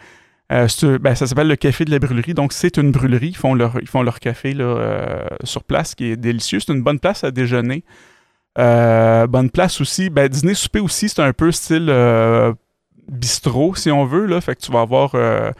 ben, 0.50 1.14
ça 1.14 1.26
s'appelle 1.26 1.48
le 1.48 1.56
Café 1.56 1.84
de 1.84 1.90
la 1.90 1.98
Brûlerie. 1.98 2.34
Donc, 2.34 2.52
c'est 2.52 2.76
une 2.76 2.92
brûlerie. 2.92 3.28
Ils 3.28 3.36
font 3.36 3.54
leur, 3.54 3.78
ils 3.80 3.88
font 3.88 4.02
leur 4.02 4.20
café 4.20 4.52
là, 4.52 5.28
sur 5.42 5.64
place, 5.64 5.94
qui 5.94 6.06
est 6.06 6.16
délicieux. 6.16 6.60
C'est 6.60 6.72
une 6.72 6.82
bonne 6.82 7.00
place 7.00 7.24
à 7.24 7.30
déjeuner. 7.30 7.84
Euh, 8.58 9.26
bonne 9.26 9.50
place 9.50 9.80
aussi. 9.80 10.10
Ben, 10.10 10.28
dîner, 10.28 10.54
souper 10.54 10.80
aussi, 10.80 11.08
c'est 11.08 11.22
un 11.22 11.32
peu 11.32 11.50
style 11.50 11.88
euh, 11.88 12.52
bistrot, 13.08 13.74
si 13.74 13.90
on 13.90 14.04
veut. 14.04 14.26
Là. 14.26 14.40
Fait 14.40 14.54
que 14.54 14.60
tu 14.60 14.72
vas 14.72 14.80
avoir 14.80 15.14
euh, 15.14 15.50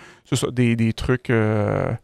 des, 0.52 0.76
des, 0.76 0.92
trucs. 0.92 1.28
de 1.28 1.96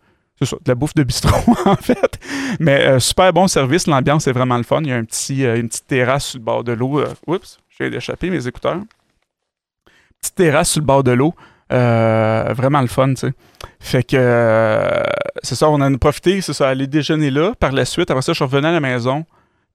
la 0.67 0.75
bouffe 0.75 0.95
de 0.95 1.05
bistrot, 1.05 1.55
en 1.65 1.77
fait. 1.77 2.19
Mais 2.59 2.99
super 3.01 3.33
bon 3.33 3.47
service. 3.47 3.87
L'ambiance 3.87 4.27
est 4.27 4.33
vraiment 4.33 4.57
le 4.57 4.65
fun. 4.65 4.81
Il 4.83 4.89
y 4.89 4.93
a 4.93 4.97
un 4.97 5.05
petit, 5.05 5.45
une 5.45 5.69
petite 5.69 5.87
terrasse 5.87 6.27
sur 6.27 6.39
le 6.39 6.45
bord 6.45 6.65
de 6.65 6.73
l'eau. 6.73 7.05
oups, 7.27 7.59
j'ai 7.79 7.91
d'échapper 7.91 8.31
mes 8.31 8.47
écouteurs. 8.47 8.81
Petite 10.21 10.35
terrasse 10.35 10.71
sur 10.71 10.81
le 10.81 10.87
bord 10.87 11.05
de 11.05 11.13
l'eau. 11.13 11.35
Vraiment 11.71 12.81
le 12.81 12.87
fun, 12.87 13.11
tu 13.11 13.17
sais. 13.17 13.33
Fait 13.79 14.03
que 14.03 15.03
c'est 15.43 15.55
ça, 15.55 15.71
on 15.71 15.81
a 15.81 15.99
profité, 15.99 16.41
c'est 16.41 16.53
ça, 16.53 16.69
aller 16.69 16.87
déjeuner 16.87 17.31
là. 17.31 17.53
Par 17.59 17.73
la 17.73 17.85
suite, 17.85 18.11
après 18.11 18.23
ça, 18.23 18.33
je 18.33 18.37
suis 18.37 18.45
revenu 18.45 18.67
à 18.67 18.73
la 18.73 18.81
maison 18.81 19.25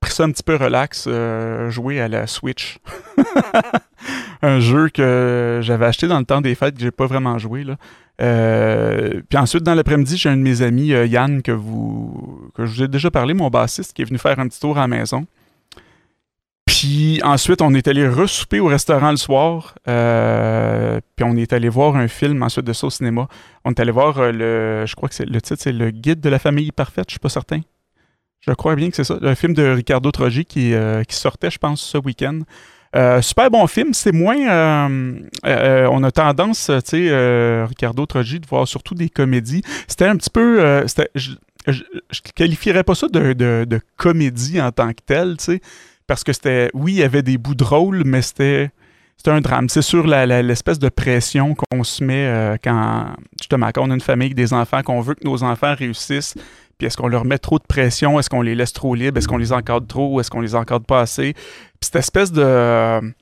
pris 0.05 0.13
ça 0.13 0.23
un 0.23 0.31
petit 0.31 0.43
peu 0.43 0.55
relax, 0.55 1.05
euh, 1.07 1.69
jouer 1.69 1.99
à 1.99 2.07
la 2.07 2.27
Switch. 2.27 2.77
un 4.41 4.59
jeu 4.59 4.89
que 4.89 5.59
j'avais 5.63 5.85
acheté 5.85 6.07
dans 6.07 6.19
le 6.19 6.25
temps 6.25 6.41
des 6.41 6.53
fêtes 6.53 6.75
que 6.75 6.81
j'ai 6.81 6.91
pas 6.91 7.07
vraiment 7.07 7.37
joué. 7.39 7.63
Là. 7.63 7.75
Euh, 8.21 9.21
puis 9.27 9.37
ensuite, 9.37 9.63
dans 9.63 9.73
l'après-midi, 9.73 10.17
j'ai 10.17 10.29
un 10.29 10.37
de 10.37 10.41
mes 10.41 10.61
amis, 10.61 10.93
euh, 10.93 11.05
Yann, 11.05 11.41
que, 11.41 11.51
vous, 11.51 12.51
que 12.53 12.65
je 12.65 12.71
vous 12.71 12.83
ai 12.83 12.87
déjà 12.87 13.09
parlé, 13.09 13.33
mon 13.33 13.49
bassiste, 13.49 13.93
qui 13.93 14.03
est 14.03 14.05
venu 14.05 14.19
faire 14.19 14.39
un 14.39 14.47
petit 14.47 14.59
tour 14.59 14.77
à 14.77 14.81
la 14.81 14.87
maison. 14.87 15.25
Puis 16.85 17.19
ensuite, 17.23 17.63
on 17.63 17.73
est 17.73 17.87
allé 17.87 18.07
ressouper 18.07 18.59
au 18.59 18.67
restaurant 18.67 19.09
le 19.09 19.17
soir. 19.17 19.73
puis 19.85 21.25
on 21.25 21.35
est 21.35 21.51
allé 21.51 21.67
voir 21.67 21.95
un 21.95 22.07
film 22.07 22.43
ensuite 22.43 22.65
de 22.65 22.73
ça 22.73 22.85
au 22.85 22.91
cinéma. 22.91 23.27
On 23.63 23.71
est 23.71 23.79
allé 23.79 23.89
voir 23.89 24.31
le. 24.31 24.85
Je 24.85 24.95
crois 24.95 25.09
que 25.09 25.15
c'est 25.15 25.25
le 25.25 25.41
titre, 25.41 25.59
c'est 25.59 25.71
Le 25.71 25.89
Guide 25.89 26.19
de 26.19 26.29
la 26.29 26.37
famille 26.37 26.71
parfaite, 26.71 27.05
je 27.07 27.13
suis 27.13 27.19
pas 27.19 27.29
certain. 27.29 27.61
Je 28.41 28.51
crois 28.51 28.75
bien 28.75 28.91
que 28.91 28.95
c'est 28.95 29.03
ça. 29.03 29.17
Le 29.19 29.33
film 29.33 29.55
de 29.55 29.63
Ricardo 29.63 30.11
Trogi 30.11 30.45
qui, 30.45 30.75
euh, 30.75 31.01
sortait, 31.09 31.49
je 31.49 31.57
pense, 31.57 31.81
ce 31.81 31.97
week-end. 31.97 32.41
Euh, 32.95 33.19
super 33.23 33.49
bon 33.49 33.65
film. 33.65 33.95
C'est 33.95 34.11
moins. 34.11 34.47
Euh, 34.47 35.87
on 35.91 36.03
a 36.03 36.11
tendance, 36.11 36.69
tu 36.85 37.07
sais, 37.09 37.63
Ricardo 37.65 38.05
Trogi, 38.05 38.39
de 38.39 38.45
voir 38.45 38.67
surtout 38.67 38.93
des 38.93 39.09
comédies. 39.09 39.63
C'était 39.87 40.05
un 40.05 40.17
petit 40.17 40.29
peu. 40.29 40.85
je, 41.15 41.31
ne 41.67 42.31
qualifierais 42.35 42.83
pas 42.83 42.93
ça 42.93 43.07
de, 43.07 43.33
de, 43.33 43.81
comédie 43.97 44.61
en 44.61 44.71
tant 44.71 44.89
que 44.93 45.01
telle, 45.03 45.37
tu 45.37 45.45
sais. 45.45 45.61
Parce 46.07 46.23
que 46.23 46.33
c'était, 46.33 46.69
oui, 46.73 46.93
il 46.93 46.97
y 46.99 47.03
avait 47.03 47.23
des 47.23 47.37
bouts 47.37 47.55
drôles, 47.55 48.03
mais 48.05 48.21
c'était, 48.21 48.71
c'était 49.17 49.31
un 49.31 49.41
drame. 49.41 49.69
C'est 49.69 49.81
sur 49.81 50.05
l'espèce 50.05 50.79
de 50.79 50.89
pression 50.89 51.55
qu'on 51.55 51.83
se 51.83 52.03
met 52.03 52.25
euh, 52.25 52.57
quand, 52.63 53.07
justement, 53.39 53.69
quand 53.73 53.87
on 53.87 53.91
a 53.91 53.93
une 53.93 54.01
famille, 54.01 54.33
des 54.33 54.53
enfants, 54.53 54.83
qu'on 54.83 55.01
veut 55.01 55.15
que 55.15 55.25
nos 55.25 55.43
enfants 55.43 55.73
réussissent. 55.75 56.35
Puis 56.77 56.87
est-ce 56.87 56.97
qu'on 56.97 57.07
leur 57.07 57.25
met 57.25 57.37
trop 57.37 57.57
de 57.57 57.63
pression? 57.63 58.19
Est-ce 58.19 58.29
qu'on 58.29 58.41
les 58.41 58.55
laisse 58.55 58.73
trop 58.73 58.95
libres? 58.95 59.17
Est-ce 59.17 59.27
qu'on 59.27 59.37
les 59.37 59.53
encadre 59.53 59.87
trop? 59.87 60.19
Est-ce 60.19 60.29
qu'on 60.29 60.41
les 60.41 60.55
encadre 60.55 60.85
pas 60.85 61.01
assez? 61.01 61.33
Puis 61.33 61.79
cette 61.81 61.95
espèce 61.95 62.31
de. 62.31 63.13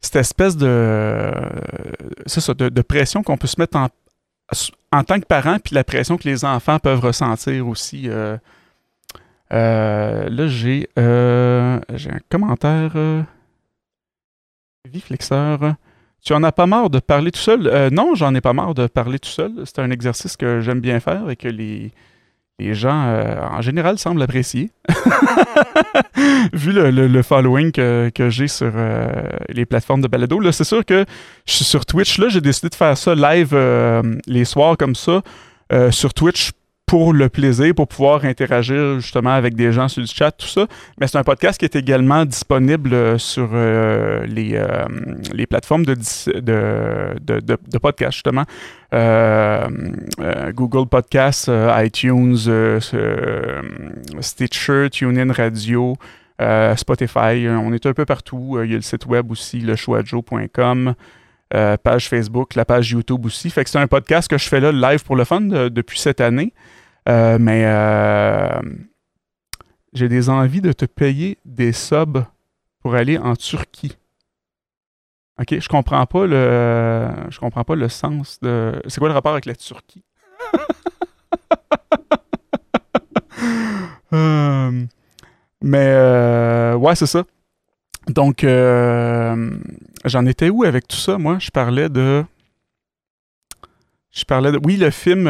Cette 0.00 0.16
espèce 0.16 0.56
de. 0.56 1.30
C'est 2.26 2.40
ça, 2.40 2.54
de, 2.54 2.82
pression 2.82 3.22
qu'on 3.22 3.36
peut 3.36 3.46
se 3.46 3.60
mettre 3.60 3.76
en, 3.76 3.88
en 4.92 5.04
tant 5.04 5.20
que 5.20 5.26
parent, 5.26 5.58
puis 5.62 5.74
la 5.74 5.84
pression 5.84 6.16
que 6.16 6.26
les 6.26 6.44
enfants 6.44 6.78
peuvent 6.78 7.00
ressentir 7.00 7.68
aussi. 7.68 8.08
Euh, 8.08 8.38
euh, 9.52 10.28
là, 10.28 10.48
j'ai, 10.48 10.88
euh, 10.98 11.78
j'ai 11.94 12.10
un 12.10 12.18
commentaire. 12.28 12.92
Viflexeur. 14.90 15.74
Tu 16.24 16.32
en 16.32 16.42
as 16.42 16.52
pas 16.52 16.66
marre 16.66 16.90
de 16.90 16.98
parler 16.98 17.30
tout 17.30 17.40
seul? 17.40 17.90
non, 17.92 18.14
j'en 18.14 18.34
ai 18.34 18.40
pas 18.40 18.52
marre 18.52 18.74
de 18.74 18.86
parler 18.86 19.18
tout 19.18 19.28
seul. 19.28 19.52
C'est 19.64 19.78
un 19.78 19.90
exercice 19.90 20.36
que 20.36 20.60
j'aime 20.60 20.80
bien 20.80 20.98
faire 21.00 21.30
et 21.30 21.36
que 21.36 21.48
les, 21.48 21.92
les 22.58 22.74
gens, 22.74 23.22
en 23.52 23.60
général, 23.60 23.98
semblent 23.98 24.22
apprécier. 24.22 24.70
Vu 26.52 26.72
le, 26.72 27.22
following 27.22 27.70
que, 27.70 28.10
j'ai 28.28 28.48
sur 28.48 28.72
les 29.48 29.66
plateformes 29.66 30.00
de 30.00 30.08
balado, 30.08 30.40
c'est 30.50 30.64
sûr 30.64 30.84
que 30.84 31.04
je 31.46 31.52
suis 31.52 31.64
sur 31.64 31.86
Twitch. 31.86 32.18
Là, 32.18 32.28
j'ai 32.28 32.40
décidé 32.40 32.70
de 32.70 32.74
faire 32.74 32.96
ça 32.96 33.14
live 33.14 33.56
les 34.26 34.44
soirs 34.44 34.76
comme 34.76 34.96
ça. 34.96 35.22
sur 35.90 36.12
Twitch 36.14 36.52
pour 36.86 37.12
le 37.12 37.28
plaisir, 37.28 37.74
pour 37.74 37.88
pouvoir 37.88 38.24
interagir 38.24 39.00
justement 39.00 39.34
avec 39.34 39.56
des 39.56 39.72
gens 39.72 39.88
sur 39.88 40.00
le 40.00 40.06
chat, 40.06 40.30
tout 40.30 40.46
ça. 40.46 40.68
Mais 41.00 41.08
c'est 41.08 41.18
un 41.18 41.24
podcast 41.24 41.58
qui 41.58 41.64
est 41.64 41.74
également 41.74 42.24
disponible 42.24 42.94
euh, 42.94 43.18
sur 43.18 43.50
euh, 43.52 44.24
les, 44.26 44.52
euh, 44.54 44.86
les 45.32 45.46
plateformes 45.46 45.84
de, 45.84 45.96
de, 46.40 47.40
de, 47.40 47.78
podcast, 47.78 48.12
justement. 48.12 48.44
Google 50.54 50.88
Podcasts, 50.88 51.50
iTunes, 51.76 52.38
Stitcher, 54.20 54.88
TuneIn 54.90 55.32
Radio, 55.32 55.96
Spotify. 56.76 57.48
On 57.48 57.72
est 57.72 57.84
un 57.84 57.92
peu 57.94 58.04
partout. 58.04 58.60
Il 58.62 58.70
y 58.70 58.74
a 58.74 58.76
le 58.76 58.82
site 58.82 59.06
web 59.06 59.30
aussi, 59.32 59.60
lechoixjoe.com. 61.52 61.76
page 61.82 62.08
Facebook, 62.08 62.54
la 62.54 62.64
page 62.64 62.90
YouTube 62.90 63.24
aussi. 63.26 63.50
Fait 63.50 63.64
que 63.64 63.70
c'est 63.70 63.78
un 63.78 63.86
podcast 63.86 64.28
que 64.28 64.38
je 64.38 64.48
fais 64.48 64.60
là 64.60 64.72
live 64.72 65.04
pour 65.04 65.16
le 65.16 65.24
fun 65.24 65.40
depuis 65.40 65.98
cette 65.98 66.20
année. 66.20 66.52
Euh, 67.08 67.38
mais 67.40 67.62
euh, 67.66 68.60
j'ai 69.92 70.08
des 70.08 70.28
envies 70.28 70.60
de 70.60 70.72
te 70.72 70.84
payer 70.84 71.38
des 71.44 71.72
subs 71.72 72.24
pour 72.80 72.94
aller 72.94 73.18
en 73.18 73.36
Turquie. 73.36 73.96
Ok, 75.40 75.58
je 75.60 75.68
comprends 75.68 76.06
pas 76.06 76.26
le, 76.26 77.08
je 77.28 77.38
comprends 77.38 77.64
pas 77.64 77.74
le 77.76 77.88
sens 77.88 78.40
de. 78.40 78.80
C'est 78.86 78.98
quoi 78.98 79.08
le 79.08 79.14
rapport 79.14 79.32
avec 79.32 79.46
la 79.46 79.54
Turquie? 79.54 80.04
Euh, 84.12 84.86
Mais 85.62 86.74
ouais, 86.76 86.94
c'est 86.94 87.06
ça. 87.06 87.24
Donc, 88.08 88.44
j'en 90.04 90.26
étais 90.26 90.50
où 90.50 90.64
avec 90.64 90.88
tout 90.88 90.96
ça 90.96 91.18
Moi, 91.18 91.38
je 91.38 91.50
parlais 91.50 91.88
de. 91.88 92.24
Je 94.12 94.24
parlais 94.24 94.52
de. 94.52 94.60
Oui, 94.64 94.76
le 94.76 94.90
film. 94.90 95.28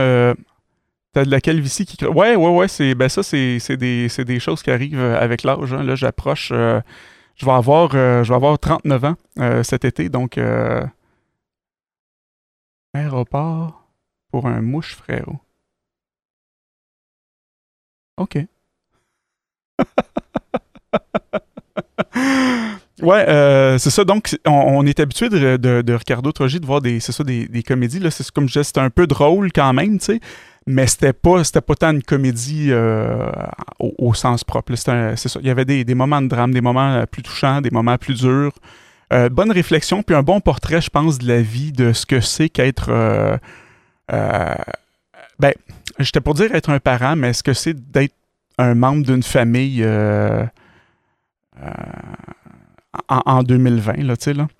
T'as 1.16 1.24
de 1.24 1.30
la 1.30 1.40
calvitie 1.40 1.86
qui. 1.86 2.04
Ouais, 2.04 2.36
ouais, 2.36 2.50
ouais. 2.50 2.68
C'est, 2.68 2.94
ben 2.94 3.08
ça, 3.08 3.22
c'est, 3.22 3.58
des, 3.78 4.08
des, 4.08 4.38
choses 4.38 4.62
qui 4.62 4.70
arrivent 4.70 4.98
euh, 4.98 5.18
avec 5.18 5.44
l'âge. 5.44 5.72
Hein. 5.72 5.82
Là, 5.82 5.94
j'approche. 5.94 6.50
Euh, 6.52 6.82
je, 7.36 7.46
vais 7.46 7.52
avoir, 7.52 7.92
euh, 7.94 8.22
je 8.22 8.28
vais 8.28 8.34
avoir 8.34 8.58
39 8.58 9.04
ans 9.04 9.16
cet 9.62 9.86
été. 9.86 10.10
Donc, 10.10 10.38
aéroport 12.92 13.88
pour 14.30 14.46
un 14.46 14.60
mouche, 14.60 14.94
frérot. 14.94 15.40
OK. 18.18 18.36
ouais, 23.02 23.76
c'est 23.78 23.90
ça. 23.90 24.04
Donc, 24.04 24.36
on, 24.46 24.84
est 24.86 25.00
habitué 25.00 25.28
de, 25.28 25.56
de, 25.56 25.82
de 25.82 25.92
Ricardo 25.92 26.32
Trogi 26.32 26.60
de 26.60 26.66
voir 26.66 26.80
des, 26.80 27.00
c'est 27.00 27.12
ça, 27.12 27.24
des, 27.24 27.62
comédies. 27.66 28.00
Là. 28.00 28.10
C'est, 28.10 28.30
comme 28.30 28.48
je 28.48 28.62
c'est 28.62 28.78
un 28.78 28.90
peu 28.90 29.06
drôle 29.06 29.52
quand 29.52 29.72
même, 29.72 29.98
tu 29.98 30.06
sais 30.06 30.20
mais 30.66 30.86
c'était 30.86 31.12
pas 31.12 31.44
c'était 31.44 31.60
pas 31.60 31.74
tant 31.76 31.92
une 31.92 32.02
comédie 32.02 32.68
euh, 32.70 33.30
au, 33.78 34.14
sens 34.14 34.42
propre. 34.42 34.74
C'est 34.74 34.88
ça. 35.28 35.40
Il 35.40 35.46
y 35.46 35.50
avait 35.50 35.64
des, 35.64 35.94
moments 35.94 36.20
de 36.20 36.26
drame, 36.28 36.52
des 36.52 36.60
moments 36.60 36.92
euh, 36.92 37.06
plus 37.06 37.22
touchants, 37.22 37.60
des 37.60 37.70
moments 37.70 37.96
plus 37.98 38.14
durs. 38.14 38.52
Euh, 39.12 39.28
bonne 39.28 39.52
réflexion, 39.52 40.02
puis 40.02 40.16
un 40.16 40.24
bon 40.24 40.40
portrait, 40.40 40.80
je 40.80 40.90
pense, 40.90 41.18
de 41.18 41.28
la 41.28 41.40
vie, 41.40 41.70
de 41.70 41.92
ce 41.92 42.04
que 42.04 42.20
c'est 42.20 42.48
qu'être. 42.48 42.88
Euh, 42.90 43.36
ben, 45.38 45.52
j'étais 46.00 46.20
pour 46.20 46.34
dire 46.34 46.52
être 46.52 46.70
un 46.70 46.80
parent, 46.80 47.14
mais 47.14 47.32
ce 47.32 47.44
que 47.44 47.52
c'est 47.52 47.74
d'être 47.92 48.14
un 48.58 48.74
membre 48.74 49.04
d'une 49.04 49.22
famille 49.22 49.86
en, 53.08 53.20
en, 53.26 53.42
2020, 53.42 53.96
là, 54.02 54.14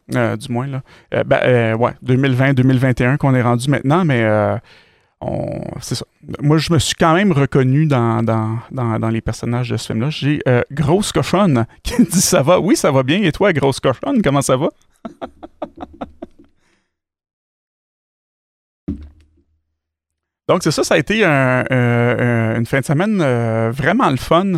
là, 0.09 0.37
du 0.37 0.53
moins, 0.53 0.67
là. 0.67 0.83
ben, 1.25 1.75
ouais, 1.75 1.93
2020-2021 2.05 3.17
qu'on 3.17 3.35
est 3.35 3.43
rendu 3.43 3.71
maintenant, 3.71 4.05
mais 4.05 4.25
c'est 5.81 5.95
ça. 5.95 6.05
Moi, 6.41 6.59
je 6.59 6.73
me 6.73 6.79
suis 6.79 6.95
quand 6.95 7.15
même 7.15 7.33
reconnu 7.33 7.87
dans, 7.87 8.23
dans, 8.23 9.09
les 9.09 9.21
personnages 9.21 9.71
de 9.71 9.77
ce 9.77 9.87
film-là. 9.89 10.11
J'ai 10.11 10.41
euh, 10.49 10.63
Grosse 10.71 11.13
Cochonne 11.13 11.67
qui 11.83 12.03
dit 12.03 12.21
Ça 12.21 12.43
va? 12.43 12.61
Oui, 12.61 12.77
ça 12.77 12.91
va 12.91 13.03
bien. 13.03 13.23
Et 13.23 13.33
toi, 13.33 13.53
Grosse 13.53 13.81
Cochonne, 13.81 14.23
comment 14.23 14.43
ça 14.43 14.57
va 14.57 14.69
Donc, 20.49 20.63
c'est 20.63 20.71
ça, 20.71 20.85
ça 20.85 20.95
a 20.95 20.99
été 20.99 21.25
une 21.25 22.67
fin 22.67 22.81
de 22.81 22.85
semaine 22.85 23.21
euh, 23.21 23.73
vraiment 23.73 24.11
le 24.11 24.17
fun. 24.17 24.53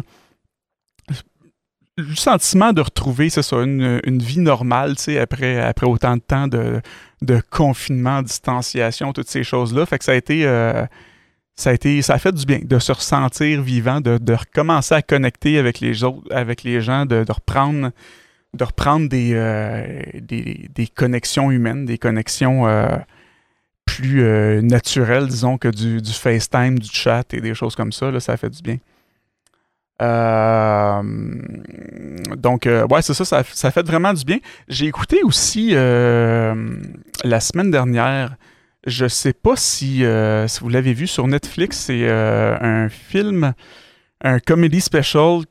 Le 1.98 2.14
sentiment 2.14 2.72
de 2.72 2.80
retrouver, 2.80 3.28
c'est 3.28 3.42
ça, 3.42 3.56
une, 3.56 4.22
vie 4.22 4.38
normale, 4.38 4.94
tu 4.94 5.02
sais, 5.02 5.18
après, 5.18 5.60
après 5.60 5.84
autant 5.84 6.16
de 6.16 6.22
temps 6.22 6.46
de, 6.46 6.80
de 7.22 7.42
confinement, 7.50 8.22
distanciation, 8.22 9.12
toutes 9.12 9.28
ces 9.28 9.42
choses-là. 9.42 9.84
Fait 9.84 9.98
que 9.98 10.04
ça 10.04 10.12
a 10.12 10.14
été. 10.14 10.46
Euh, 10.46 10.86
ça 11.56 11.70
a 11.70 11.72
été. 11.72 12.00
Ça 12.02 12.16
fait 12.20 12.30
du 12.30 12.46
bien 12.46 12.60
de 12.62 12.78
se 12.78 12.92
ressentir 12.92 13.62
vivant, 13.62 14.00
de, 14.00 14.32
recommencer 14.32 14.94
à 14.94 15.02
connecter 15.02 15.58
avec 15.58 15.80
les 15.80 16.04
autres, 16.04 16.22
avec 16.30 16.62
les 16.62 16.80
gens, 16.80 17.04
de, 17.04 17.24
reprendre 17.28 17.90
de 18.54 18.64
reprendre 18.64 19.08
des, 19.08 19.32
euh, 19.34 20.00
des, 20.20 20.86
connexions 20.94 21.50
humaines, 21.50 21.84
des 21.84 21.98
connexions 21.98 22.68
euh, 22.68 22.96
plus 23.86 24.22
naturelles, 24.62 25.26
disons, 25.26 25.58
que 25.58 25.66
du, 25.66 26.00
du, 26.00 26.12
FaceTime, 26.12 26.78
du 26.78 26.90
chat 26.92 27.34
et 27.34 27.40
des 27.40 27.54
choses 27.54 27.74
comme 27.74 27.90
ça. 27.90 28.12
Là, 28.12 28.20
ça 28.20 28.34
a 28.34 28.36
fait 28.36 28.50
du 28.50 28.62
bien. 28.62 28.78
Euh, 30.00 31.02
donc, 32.36 32.66
euh, 32.66 32.86
ouais, 32.86 33.02
c'est 33.02 33.14
ça, 33.14 33.24
ça, 33.24 33.70
fait 33.70 33.86
vraiment 33.86 34.12
du 34.12 34.24
bien. 34.24 34.38
J'ai 34.68 34.86
écouté 34.86 35.22
aussi 35.24 35.70
euh, 35.72 36.54
la 37.24 37.40
semaine 37.40 37.70
dernière, 37.70 38.36
je 38.86 39.08
sais 39.08 39.32
pas 39.32 39.56
si, 39.56 40.04
si 40.46 40.60
vous 40.60 40.68
l'avez 40.68 40.94
vu 40.94 41.06
sur 41.06 41.26
Netflix, 41.26 41.78
c'est 41.86 42.08
un 42.08 42.88
film, 42.88 43.52
un 44.22 44.38
comedy 44.38 44.80
special, 44.80 45.42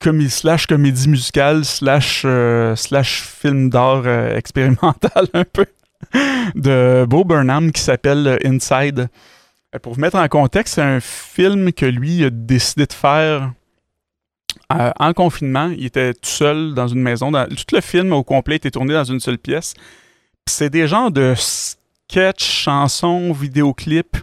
comédie, 0.00 0.30
slash 0.30 0.66
comédie 0.66 1.08
musicale, 1.08 1.64
slash, 1.64 2.26
slash 2.74 3.22
film 3.22 3.70
d'art 3.70 4.06
expérimental 4.36 5.28
un 5.32 5.44
peu, 5.44 5.66
de 6.54 7.06
Bo 7.08 7.24
Burnham 7.24 7.70
qui 7.72 7.82
s'appelle 7.82 8.38
Inside. 8.44 9.08
Euh, 9.74 9.78
pour 9.78 9.94
vous 9.94 10.00
mettre 10.00 10.16
en 10.16 10.28
contexte, 10.28 10.74
c'est 10.74 10.82
un 10.82 11.00
film 11.00 11.72
que 11.72 11.86
lui 11.86 12.24
a 12.24 12.30
décidé 12.30 12.86
de 12.86 12.92
faire 12.92 13.52
euh, 14.72 14.90
en 14.98 15.12
confinement. 15.12 15.70
Il 15.76 15.86
était 15.86 16.14
tout 16.14 16.20
seul 16.24 16.74
dans 16.74 16.88
une 16.88 17.00
maison. 17.00 17.30
tout 17.32 17.74
le 17.74 17.80
film 17.80 18.12
au 18.12 18.22
complet 18.22 18.56
était 18.56 18.70
tourné 18.70 18.94
dans 18.94 19.04
une 19.04 19.20
seule 19.20 19.38
pièce. 19.38 19.74
C'est 20.46 20.70
des 20.70 20.86
genres 20.86 21.10
de 21.10 21.34
sketchs, 21.36 22.44
chansons, 22.44 23.32
vidéoclips. 23.32 24.16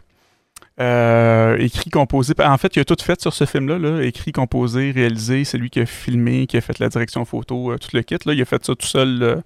Euh, 0.81 1.55
écrit, 1.57 1.89
composé. 1.89 2.33
En 2.39 2.57
fait, 2.57 2.75
il 2.75 2.79
a 2.81 2.85
tout 2.85 2.97
fait 2.99 3.21
sur 3.21 3.33
ce 3.33 3.45
film-là. 3.45 4.03
Écrit, 4.03 4.31
composé, 4.31 4.91
réalisé. 4.91 5.45
C'est 5.45 5.57
lui 5.57 5.69
qui 5.69 5.79
a 5.79 5.85
filmé, 5.85 6.47
qui 6.47 6.57
a 6.57 6.61
fait 6.61 6.79
la 6.79 6.89
direction 6.89 7.23
photo, 7.23 7.77
tout 7.77 7.89
le 7.93 8.01
kit. 8.01 8.17
Là. 8.25 8.33
Il 8.33 8.41
a 8.41 8.45
fait 8.45 8.65
ça 8.65 8.75
tout 8.75 8.87
seul, 8.87 9.43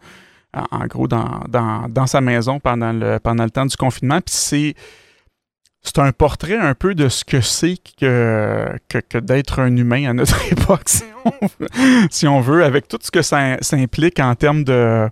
en, 0.54 0.88
gros, 0.88 1.08
dans, 1.08 1.44
dans, 1.48 2.08
sa 2.08 2.22
maison 2.22 2.60
pendant 2.60 2.94
le, 2.94 3.20
pendant 3.20 3.44
le 3.44 3.52
temps 3.52 3.66
du 3.66 3.76
confinement. 3.76 4.22
Puis 4.22 4.34
c'est 4.34 4.76
c'est 5.82 6.00
un 6.00 6.12
portrait 6.12 6.58
un 6.58 6.76
peu 6.76 6.94
de 6.94 7.08
ce 7.08 7.24
que 7.24 7.42
c'est 7.42 7.78
que, 8.00 8.68
que, 8.90 9.18
d'être 9.18 9.60
un 9.60 9.76
humain 9.76 10.10
à 10.10 10.14
notre 10.14 10.40
époque, 10.52 10.90
si 12.10 12.28
on, 12.28 12.42
veut, 12.42 12.64
avec 12.64 12.88
tout 12.88 13.00
ce 13.02 13.12
que 13.12 13.22
ça, 13.22 13.58
implique 13.72 14.20
en 14.20 14.36
termes 14.36 14.64
de, 14.64 15.10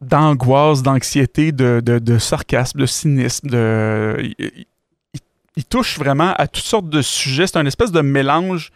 d'angoisse, 0.00 0.82
d'anxiété, 0.82 1.52
de, 1.52 2.18
sarcasme, 2.18 2.78
de 2.78 2.86
cynisme. 2.86 3.48
De, 3.48 4.34
il, 5.56 5.64
touche 5.64 5.98
vraiment 5.98 6.32
à 6.34 6.46
toutes 6.46 6.64
sortes 6.64 6.88
de 6.88 7.02
sujets. 7.02 7.46
C'est 7.46 7.58
un 7.58 7.66
espèce 7.66 7.92
de 7.92 8.00
mélange 8.00 8.70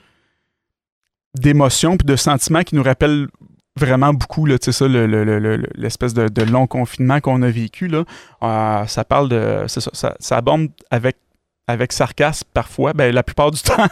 d'émotions 1.35 1.97
puis 1.97 2.07
de 2.07 2.17
sentiments 2.17 2.63
qui 2.63 2.75
nous 2.75 2.83
rappellent 2.83 3.29
vraiment 3.77 4.13
beaucoup, 4.13 4.47
là, 4.47 4.57
ça, 4.61 4.87
l'espèce 4.89 6.15
de, 6.15 6.29
de, 6.29 6.43
long 6.43 6.67
confinement 6.67 7.21
qu'on 7.21 7.43
a 7.43 7.51
vécu. 7.51 7.89
Là. 7.89 8.05
ça 8.87 9.05
parle 9.05 9.29
de. 9.29 9.65
Ça, 9.69 9.81
ça, 9.93 10.17
ça 10.19 10.37
aborde 10.37 10.69
avec 10.91 11.17
avec 11.69 11.93
sarcasme 11.93 12.47
parfois, 12.55 12.93
ben, 12.93 13.13
la 13.13 13.23
plupart 13.23 13.51
du 13.51 13.61
temps, 13.63 13.89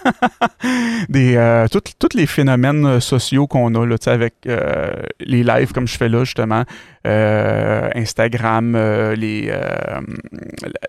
des, 1.09 1.37
euh, 1.37 1.66
tous 1.69 2.09
les 2.14 2.26
phénomènes 2.26 2.87
euh, 2.87 3.00
sociaux 3.00 3.47
qu'on 3.47 3.75
a 3.75 3.85
là, 3.85 3.97
avec 4.07 4.35
euh, 4.47 4.93
les 5.21 5.43
lives 5.43 5.73
comme 5.73 5.88
je 5.88 5.97
fais 5.97 6.09
là, 6.09 6.25
justement, 6.25 6.64
Instagram, 7.04 8.76
les, 9.14 9.52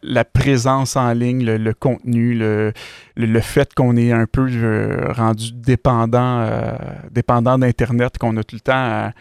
la 0.02 0.24
présence 0.24 0.96
en 0.96 1.12
ligne, 1.12 1.44
le, 1.44 1.74
contenu, 1.74 2.36
le, 2.36 2.72
le, 3.18 3.40
fait 3.42 3.74
qu'on 3.74 3.98
est 3.98 4.14
un 4.14 4.26
peu 4.26 4.48
rendu 5.10 5.52
dépendant, 5.52 6.48
dépendant 7.12 7.58
d'Internet, 7.58 8.18
qu'on 8.18 8.38
a 8.38 8.46
tout 8.46 8.56
le 8.56 8.62
temps 8.62 9.12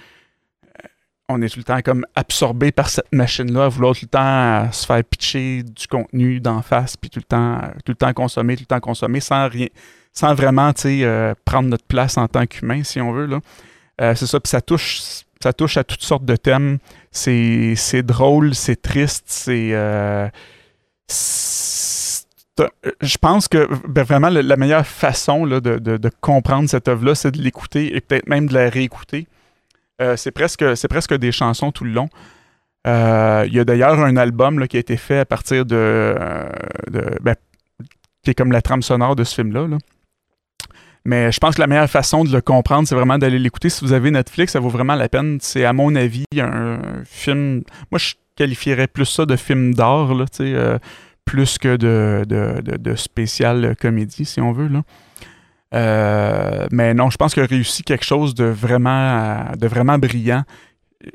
on 1.29 1.41
est 1.41 1.49
tout 1.49 1.59
le 1.59 1.65
temps 1.65 1.81
comme 1.81 2.05
absorbé 2.15 2.71
par 2.71 2.89
cette 2.89 3.11
machine-là, 3.13 3.69
vouloir 3.69 3.95
tout 3.95 4.05
le 4.05 4.09
temps 4.09 4.71
se 4.73 4.85
faire 4.85 5.03
pitcher 5.05 5.63
du 5.63 5.87
contenu 5.87 6.41
d'en 6.41 6.61
face, 6.61 6.97
puis 6.97 7.09
tout 7.09 7.21
le 7.21 7.25
temps, 7.25 7.61
tout 7.85 7.93
le 7.93 7.97
temps 7.97 8.13
consommer, 8.13 8.57
tout 8.57 8.63
le 8.63 8.67
temps 8.67 8.81
consommer, 8.81 9.21
sans 9.21 9.49
rien, 9.49 9.69
sans 10.13 10.35
vraiment, 10.35 10.73
euh, 10.85 11.35
prendre 11.45 11.69
notre 11.69 11.87
place 11.87 12.19
en 12.19 12.29
tant 12.29 12.47
qu'humain, 12.47 12.83
si 12.85 13.01
on 13.01 13.13
veut, 13.13 13.27
là. 13.27 13.41
Euh, 14.01 14.15
c'est 14.15 14.27
ça, 14.27 14.41
puis 14.41 14.51
ça 14.51 14.61
touche, 14.61 15.01
ça 15.41 15.53
touche 15.53 15.77
à 15.77 15.85
toutes 15.85 16.03
sortes 16.03 16.25
de 16.25 16.37
thèmes. 16.37 16.79
C'est, 17.11 18.03
drôle, 18.03 18.55
c'est 18.55 18.81
triste, 18.81 19.25
c'est... 19.27 19.71
Euh, 19.73 20.29
je 23.01 23.19
pense 23.19 23.49
que 23.49 23.69
ben, 23.89 24.05
vraiment 24.05 24.29
la, 24.29 24.57
meilleure 24.57 24.87
façon 24.87 25.47
de, 25.47 25.59
de, 25.59 26.11
comprendre 26.21 26.69
cette 26.69 26.87
œuvre-là, 26.87 27.15
c'est 27.15 27.33
de 27.33 27.43
l'écouter 27.43 27.97
et 27.97 28.01
peut-être 28.01 28.29
même 28.29 28.47
de 28.47 28.55
la 28.55 28.69
réécouter. 28.69 29.27
Euh, 30.03 30.17
c'est 30.17 30.33
presque, 30.33 30.65
presque 30.89 31.15
des 31.15 31.33
chansons 31.33 31.73
tout 31.73 31.85
le 31.85 31.93
long. 31.93 32.09
Euh, 32.87 33.45
il 33.47 33.55
y 33.55 33.61
a 33.61 33.65
d'ailleurs 33.65 33.99
un 34.01 34.17
album 34.17 34.67
qui 34.69 34.77
a 34.77 34.81
été 34.81 34.97
fait 34.97 35.21
à 35.21 35.25
partir 35.25 35.65
de. 35.65 35.77
Euh, 35.77 36.51
ben, 37.23 37.35
qui 38.23 38.31
est 38.31 38.35
comme 38.35 38.53
la 38.53 38.63
trame 38.63 38.83
sonore 38.83 39.17
de 39.17 39.25
ce 39.25 39.35
film-là. 39.35 39.67
Mais 41.05 41.31
je 41.31 41.39
pense 41.39 41.57
que 41.57 41.61
la 41.61 41.67
meilleure 41.67 41.91
façon 41.91 42.25
de 42.25 42.33
le 42.33 42.41
comprendre, 42.41 42.89
c'est 42.89 42.95
vraiment 42.95 43.19
d'aller 43.19 43.39
l'écouter. 43.39 43.69
Si 43.69 43.85
vous 43.85 43.93
avez 43.93 44.11
Netflix, 44.11 44.53
ça 44.53 44.61
vaut 44.61 44.71
vraiment 44.71 44.95
la 44.95 45.11
peine. 45.11 45.39
C'est, 45.43 45.67
à 45.67 45.75
mon 45.75 45.95
avis, 45.95 46.25
un 46.39 46.79
film. 47.05 47.63
Moi, 47.91 47.99
je 47.99 48.15
qualifierais 48.37 48.87
plus 48.87 49.05
ça 49.05 49.27
de 49.27 49.37
film 49.37 49.75
d'art, 49.75 50.11
plus 51.27 51.59
que 51.59 51.77
de, 51.77 52.25
de, 52.27 52.61
de, 52.63 52.95
spécial 52.95 53.77
comédie, 53.79 54.25
si 54.25 54.41
on 54.41 54.53
veut. 54.53 54.71
Euh, 55.75 56.67
mais 56.71 56.95
non, 56.95 57.11
je 57.11 57.17
pense 57.17 57.35
qu'il 57.35 57.43
a 57.43 57.47
réussi 57.47 57.83
quelque 57.83 58.05
chose 58.05 58.35
de 58.35 58.45
vraiment, 58.45 59.53
de 59.59 59.67
vraiment 59.67 59.99
brillant. 59.99 60.45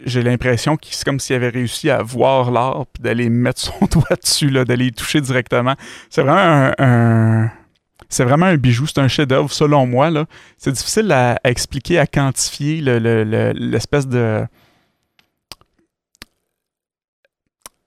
J'ai 0.05 0.21
l'impression 0.21 0.77
que 0.77 0.85
c'est 0.91 1.03
comme 1.03 1.19
s'il 1.19 1.35
avait 1.35 1.49
réussi 1.49 1.89
à 1.89 2.03
voir 2.03 2.51
l'art 2.51 2.85
puis 2.93 3.01
d'aller 3.01 3.29
mettre 3.29 3.61
son 3.79 3.85
doigt 3.85 4.17
dessus, 4.21 4.51
d'aller 4.51 4.91
toucher 4.91 5.21
directement. 5.21 5.75
C'est 6.09 6.21
vraiment 6.21 6.71
un, 6.77 7.49
c'est 8.09 8.23
vraiment 8.23 8.47
un 8.47 8.57
bijou, 8.57 8.87
c'est 8.87 8.99
un 8.99 9.07
chef-d'œuvre, 9.07 9.51
selon 9.51 9.85
moi. 9.85 10.09
C'est 10.57 10.71
difficile 10.71 11.11
à, 11.11 11.39
expliquer, 11.43 11.99
à 11.99 12.07
quantifier 12.07 12.81
l'espèce 12.81 14.07
de 14.07 14.45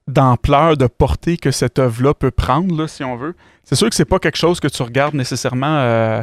d'ampleur, 0.09 0.77
de 0.77 0.89
portée 0.89 1.37
que 1.37 1.53
cette 1.53 1.79
œuvre-là 1.79 2.13
peut 2.13 2.33
prendre, 2.33 2.87
si 2.89 3.05
on 3.05 3.17
veut. 3.17 3.35
C'est 3.63 3.77
sûr 3.77 3.89
que 3.89 3.95
c'est 3.95 4.05
pas 4.05 4.19
quelque 4.19 4.37
chose 4.37 4.59
que 4.59 4.67
tu 4.67 4.83
regardes 4.83 5.15
nécessairement 5.15 5.79
euh, 5.79 6.23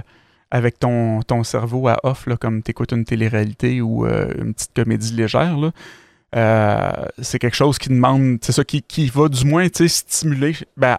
avec 0.52 0.80
ton, 0.80 1.22
ton 1.22 1.44
cerveau 1.44 1.88
à 1.88 2.00
off, 2.04 2.28
comme 2.40 2.64
tu 2.64 2.72
écoutes 2.72 2.92
une 2.92 3.06
télé-réalité 3.06 3.82
ou 3.82 4.06
euh, 4.06 4.32
une 4.40 4.54
petite 4.54 4.74
comédie 4.74 5.14
légère. 5.14 5.58
Euh, 6.36 6.92
c'est 7.22 7.40
quelque 7.40 7.56
chose 7.56 7.78
qui 7.78 7.90
demande, 7.90 8.38
c'est 8.42 8.52
ça, 8.52 8.64
qui, 8.64 8.82
qui 8.82 9.08
va 9.08 9.30
du 9.30 9.46
moins 9.46 9.68
stimuler, 9.74 10.56
ben, 10.78 10.98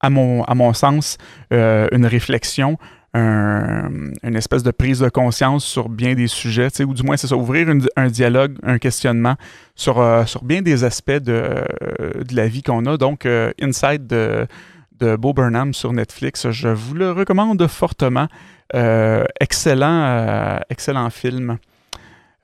à, 0.00 0.10
mon, 0.10 0.72
sens, 0.72 1.18
euh, 1.52 1.88
une 1.92 2.06
réflexion, 2.06 2.78
une 3.12 4.36
espèce 4.36 4.62
de 4.62 4.70
prise 4.70 5.00
de 5.00 5.08
conscience 5.08 5.64
sur 5.64 5.88
bien 5.88 6.14
des 6.14 6.28
sujets, 6.28 6.68
ou 6.84 6.94
du 6.94 7.02
moins, 7.02 7.16
c'est 7.16 7.26
ça, 7.26 7.36
ouvrir 7.36 7.68
un 7.96 8.08
dialogue, 8.08 8.56
un 8.62 8.78
questionnement 8.78 9.34
sur, 9.74 10.00
bien 10.42 10.62
des 10.62 10.84
aspects 10.84 11.10
de, 11.10 11.64
la 12.32 12.46
vie 12.46 12.62
qu'on 12.62 12.86
a. 12.86 12.96
Donc, 12.96 13.26
Inside 13.60 14.06
de, 14.06 14.46
de 15.00 15.16
Burnham 15.16 15.74
sur 15.74 15.92
Netflix, 15.92 16.50
je 16.50 16.68
vous 16.68 16.94
le 16.94 17.10
recommande 17.10 17.66
fortement. 17.66 18.28
Euh, 18.74 19.24
excellent, 19.40 20.02
euh, 20.04 20.58
excellent 20.70 21.10
film. 21.10 21.58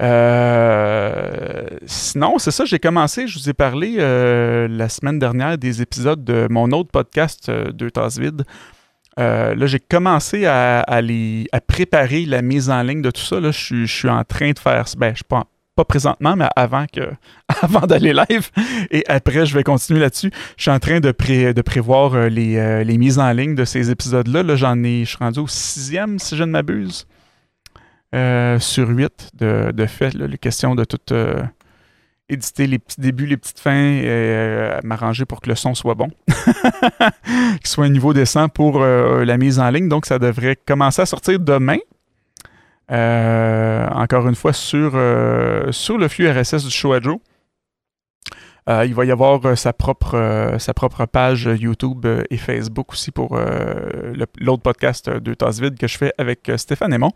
Euh, 0.03 1.67
sinon, 1.87 2.39
c'est 2.39 2.51
ça, 2.51 2.65
j'ai 2.65 2.79
commencé, 2.79 3.27
je 3.27 3.39
vous 3.39 3.49
ai 3.49 3.55
parlé 3.55 3.97
la 3.97 4.89
semaine 4.89 5.19
dernière 5.19 5.57
des 5.57 5.83
épisodes 5.83 6.23
de 6.23 6.47
mon 6.51 6.71
autre 6.73 6.91
podcast, 6.91 7.51
Deux 7.73 7.91
tasses 7.91 8.19
vides. 8.19 8.45
là, 9.17 9.67
j'ai 9.67 9.81
commencé 9.81 10.47
à, 10.47 10.85
préparer 11.67 12.27
la 12.27 12.43
mise 12.43 12.69
en 12.71 12.83
ligne 12.83 13.03
de 13.03 13.11
tout 13.11 13.23
ça. 13.23 13.41
Là, 13.41 13.51
je, 13.53 13.87
suis 13.87 14.09
en 14.09 14.25
train 14.25 14.51
de 14.51 14.59
faire. 14.59 14.85
Ben, 14.99 15.15
je 15.17 15.23
pas 15.77 15.85
présentement, 15.85 16.37
mais 16.37 16.49
avant 16.57 16.87
que 16.91 17.03
avant 17.63 17.87
d'aller 17.87 18.13
live. 18.13 18.51
Et 18.91 19.05
après, 19.09 19.47
je 19.47 19.55
vais 19.55 19.63
continuer 19.63 20.01
là-dessus. 20.01 20.31
Je 20.57 20.63
suis 20.63 20.71
en 20.71 20.79
train 20.79 21.01
de, 21.01 21.11
de 21.11 21.63
prévoir 21.63 22.15
euh, 22.15 22.29
euh, 22.29 22.85
les, 22.85 22.99
mises 22.99 23.19
en 23.19 23.33
ligne 23.33 23.55
de 23.55 23.65
ces 23.65 23.91
épisodes-là. 23.91 24.43
Là, 24.43 24.57
j'en 24.57 24.83
ai, 24.83 25.05
je 25.05 25.11
suis 25.11 25.19
rendu 25.19 25.41
au 25.41 25.47
sixième, 25.47 26.19
si 26.19 26.37
je 26.37 26.45
ne 26.45 26.51
m'abuse. 26.51 27.07
Euh, 28.15 28.59
sur 28.61 28.89
huit 28.89 29.31
de, 29.35 29.73
de 29.73 29.87
fait. 29.87 30.15
les 30.15 30.39
questions 30.39 30.75
de 30.75 30.85
tout 30.85 31.15
éditer 32.29 32.67
les 32.67 32.79
petits 32.79 33.01
débuts, 33.01 33.27
les 33.27 33.37
petites 33.37 33.61
fins, 33.61 33.73
et 33.73 34.79
m'arranger 34.83 35.25
pour 35.25 35.41
que 35.41 35.49
le 35.49 35.55
son 35.55 35.75
soit 35.75 35.95
bon. 35.95 36.09
Qu'il 36.29 37.67
soit 37.67 37.85
un 37.85 37.91
niveau 37.91 38.13
décent 38.13 38.49
pour 38.49 38.81
la 38.81 39.37
mise 39.37 39.59
en 39.59 39.71
ligne. 39.71 39.89
Donc, 39.89 40.07
ça 40.07 40.19
devrait 40.19 40.57
commencer 40.57 41.03
à 41.03 41.07
sortir 41.07 41.39
demain. 41.39 41.79
Encore 42.89 44.29
une 44.29 44.35
fois, 44.35 44.53
sur, 44.53 44.93
sur 45.71 45.99
le 45.99 46.09
flux 46.09 46.29
RSS 46.29 46.65
du 46.65 46.71
show 46.71 46.95
euh, 46.95 47.01
il 48.69 48.95
va 48.95 49.05
y 49.05 49.11
avoir 49.11 49.57
sa, 49.57 49.73
propre, 49.73 50.57
sa 50.59 50.75
propre 50.75 51.07
page 51.07 51.49
YouTube 51.61 52.07
et 52.31 52.37
Facebook 52.37 52.93
aussi 52.93 53.13
pour 53.13 53.39
l'autre 54.41 54.63
podcast 54.63 55.09
Deux 55.09 55.37
tasses 55.37 55.61
vides 55.61 55.79
que 55.79 55.87
je 55.87 55.97
fais 55.97 56.13
avec 56.19 56.51
Stéphane 56.57 56.93
Aymon. 56.93 57.13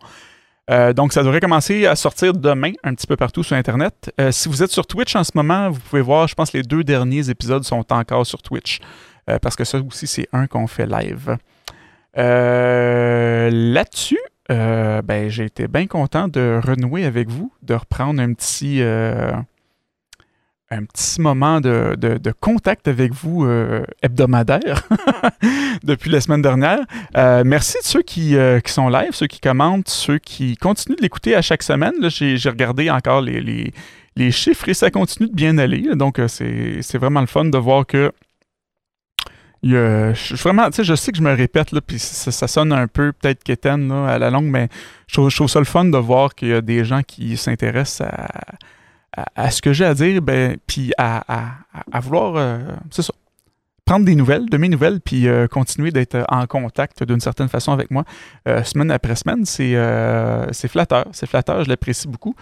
donc, 0.95 1.11
ça 1.11 1.23
devrait 1.23 1.41
commencer 1.41 1.85
à 1.85 1.95
sortir 1.95 2.33
demain 2.33 2.71
un 2.83 2.93
petit 2.93 3.07
peu 3.07 3.17
partout 3.17 3.43
sur 3.43 3.57
Internet. 3.57 4.13
si 4.31 4.47
vous 4.47 4.63
êtes 4.63 4.71
sur 4.71 4.87
Twitch 4.87 5.15
en 5.15 5.25
ce 5.25 5.31
moment, 5.35 5.69
vous 5.69 5.81
pouvez 5.81 6.01
voir, 6.01 6.27
je 6.27 6.35
pense 6.35 6.53
les 6.53 6.63
deux 6.63 6.85
derniers 6.85 7.29
épisodes 7.29 7.63
sont 7.63 7.85
encore 7.91 8.25
sur 8.25 8.41
Twitch. 8.41 8.79
parce 9.41 9.57
que 9.57 9.65
ça 9.65 9.79
aussi, 9.79 10.07
c'est 10.07 10.29
un 10.31 10.47
qu'on 10.47 10.67
fait 10.67 10.87
live. 10.87 11.35
Là-dessus, 12.15 14.19
euh, 14.51 15.01
ben, 15.01 15.29
j'ai 15.29 15.45
été 15.45 15.67
bien 15.67 15.87
content 15.87 16.27
de 16.27 16.59
renouer 16.63 17.05
avec 17.05 17.29
vous, 17.29 17.53
de 17.61 17.73
reprendre 17.73 18.21
un 18.21 18.33
petit, 18.33 18.81
euh, 18.81 19.31
un 20.71 20.85
petit 20.85 21.19
moment 21.21 21.61
de, 21.61 22.33
contact 22.39 22.87
avec 22.87 23.13
vous 23.13 23.45
euh, 23.45 23.83
hebdomadaire 24.01 24.87
depuis 25.83 26.09
la 26.09 26.21
semaine 26.21 26.41
dernière. 26.41 26.79
merci 27.45 27.77
de 27.83 27.85
ceux 27.85 28.01
qui, 28.01 28.35
sont 28.65 28.89
live, 28.89 29.11
ceux 29.11 29.27
qui 29.27 29.39
commentent, 29.39 29.89
ceux 29.89 30.17
qui 30.17 30.55
continuent 30.55 30.95
de 30.95 31.01
l'écouter 31.01 31.35
à 31.35 31.41
chaque 31.41 31.63
semaine. 31.63 31.93
J'ai 32.09 32.49
regardé 32.49 32.89
encore 32.89 33.21
les, 33.21 33.71
les, 34.15 34.31
chiffres 34.31 34.69
et 34.69 34.73
ça 34.73 34.89
continue 34.89 35.29
de 35.29 35.35
bien 35.35 35.57
aller. 35.57 35.95
Donc, 35.95 36.19
c'est 36.27 36.97
vraiment 36.97 37.21
le 37.21 37.27
fun 37.27 37.45
de 37.45 37.57
voir 37.57 37.85
que 37.85 38.11
je, 39.63 40.35
vraiment, 40.35 40.69
je 40.71 40.95
sais 40.95 41.11
que 41.11 41.17
je 41.17 41.23
me 41.23 41.33
répète, 41.33 41.71
là, 41.71 41.81
puis 41.81 41.99
ça, 41.99 42.47
sonne 42.47 42.73
un 42.73 42.87
peu 42.87 43.11
peut-être 43.11 43.43
quétaine 43.43 43.91
à 43.91 44.17
la 44.17 44.29
longue, 44.29 44.45
mais 44.45 44.69
je 45.07 45.15
trouve, 45.15 45.49
ça 45.49 45.59
le 45.59 45.65
fun 45.65 45.85
de 45.85 45.97
voir 45.97 46.33
qu'il 46.33 46.49
y 46.49 46.53
a 46.53 46.61
des 46.61 46.83
gens 46.83 47.01
qui 47.03 47.37
s'intéressent 47.37 48.01
à, 48.01 48.27
à, 49.13 49.51
ce 49.51 49.61
que 49.61 49.73
j'ai 49.73 49.85
à 49.85 49.93
dire, 49.93 50.21
ben, 50.21 50.57
puis 50.67 50.91
à, 50.97 51.65
vouloir, 52.01 52.35
euh, 52.35 52.59
c'est 52.89 53.01
ça, 53.01 53.13
prendre 53.85 54.05
des 54.05 54.15
nouvelles, 54.15 54.49
de 54.49 54.57
mes 54.57 54.69
nouvelles, 54.69 55.01
puis 55.01 55.27
euh, 55.27 55.47
continuer 55.47 55.91
d'être 55.91 56.23
en 56.29 56.45
contact 56.47 57.03
d'une 57.03 57.19
certaine 57.19 57.49
façon 57.49 57.71
avec 57.71 57.91
moi, 57.91 58.05
euh, 58.47 58.63
semaine 58.63 58.91
après 58.91 59.15
semaine, 59.15 59.45
c'est 59.45 60.67
flatteur, 60.67 61.07
c'est 61.11 61.27
flatteur, 61.27 61.63
je 61.63 61.69
l'apprécie 61.69 62.07
beaucoup. 62.07 62.35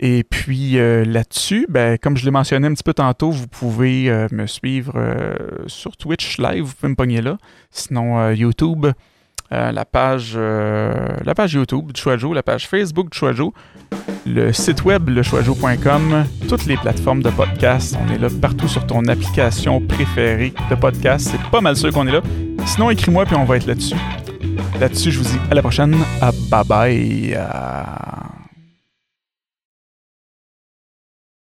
Et 0.00 0.24
puis 0.24 0.72
là-dessus, 0.72 1.66
ben, 1.70 1.96
comme 1.96 2.16
je 2.16 2.24
l'ai 2.24 2.32
mentionné 2.32 2.66
un 2.66 2.74
petit 2.74 2.82
peu 2.82 2.92
tantôt, 2.92 3.30
vous 3.30 3.46
pouvez 3.46 4.10
me 4.32 4.46
suivre 4.46 4.92
sur 5.66 5.96
Twitch 5.96 6.38
live, 6.38 6.64
vous 6.64 6.74
pouvez 6.74 6.90
me 6.90 6.96
pogner 6.96 7.22
là. 7.22 7.38
Sinon, 7.70 8.30
YouTube, 8.32 8.86
la, 9.72 9.84
page, 9.84 10.36
la 10.36 11.34
page 11.34 11.54
YouTube 11.54 11.92
du 11.92 12.00
Choixo, 12.00 12.32
la 12.32 12.42
page 12.42 12.68
Facebook 12.68 13.10
du 13.10 13.18
Choixo, 13.18 13.52
le 14.26 14.52
site 14.52 14.84
web 14.84 15.08
lechoixo.com, 15.08 16.24
toutes 16.48 16.66
les 16.66 16.76
plateformes 16.76 17.22
de 17.22 17.30
podcast. 17.30 17.96
On 18.02 18.12
est 18.12 18.18
là 18.18 18.28
partout 18.40 18.68
sur 18.68 18.86
ton 18.86 19.04
application 19.06 19.80
préférée 19.80 20.52
de 20.70 20.74
podcast. 20.74 21.28
C'est 21.30 21.50
pas 21.50 21.60
mal 21.60 21.76
sûr 21.76 21.92
qu'on 21.92 22.06
est 22.06 22.12
là. 22.12 22.20
Sinon, 22.66 22.90
écris-moi 22.90 23.26
puis 23.26 23.36
on 23.36 23.44
va 23.44 23.56
être 23.56 23.66
là-dessus. 23.66 23.96
Là-dessus, 24.80 25.10
je 25.12 25.18
vous 25.18 25.24
dis 25.24 25.38
à 25.50 25.54
la 25.54 25.62
prochaine. 25.62 25.96
bye 26.50 26.64
bye. 26.66 27.38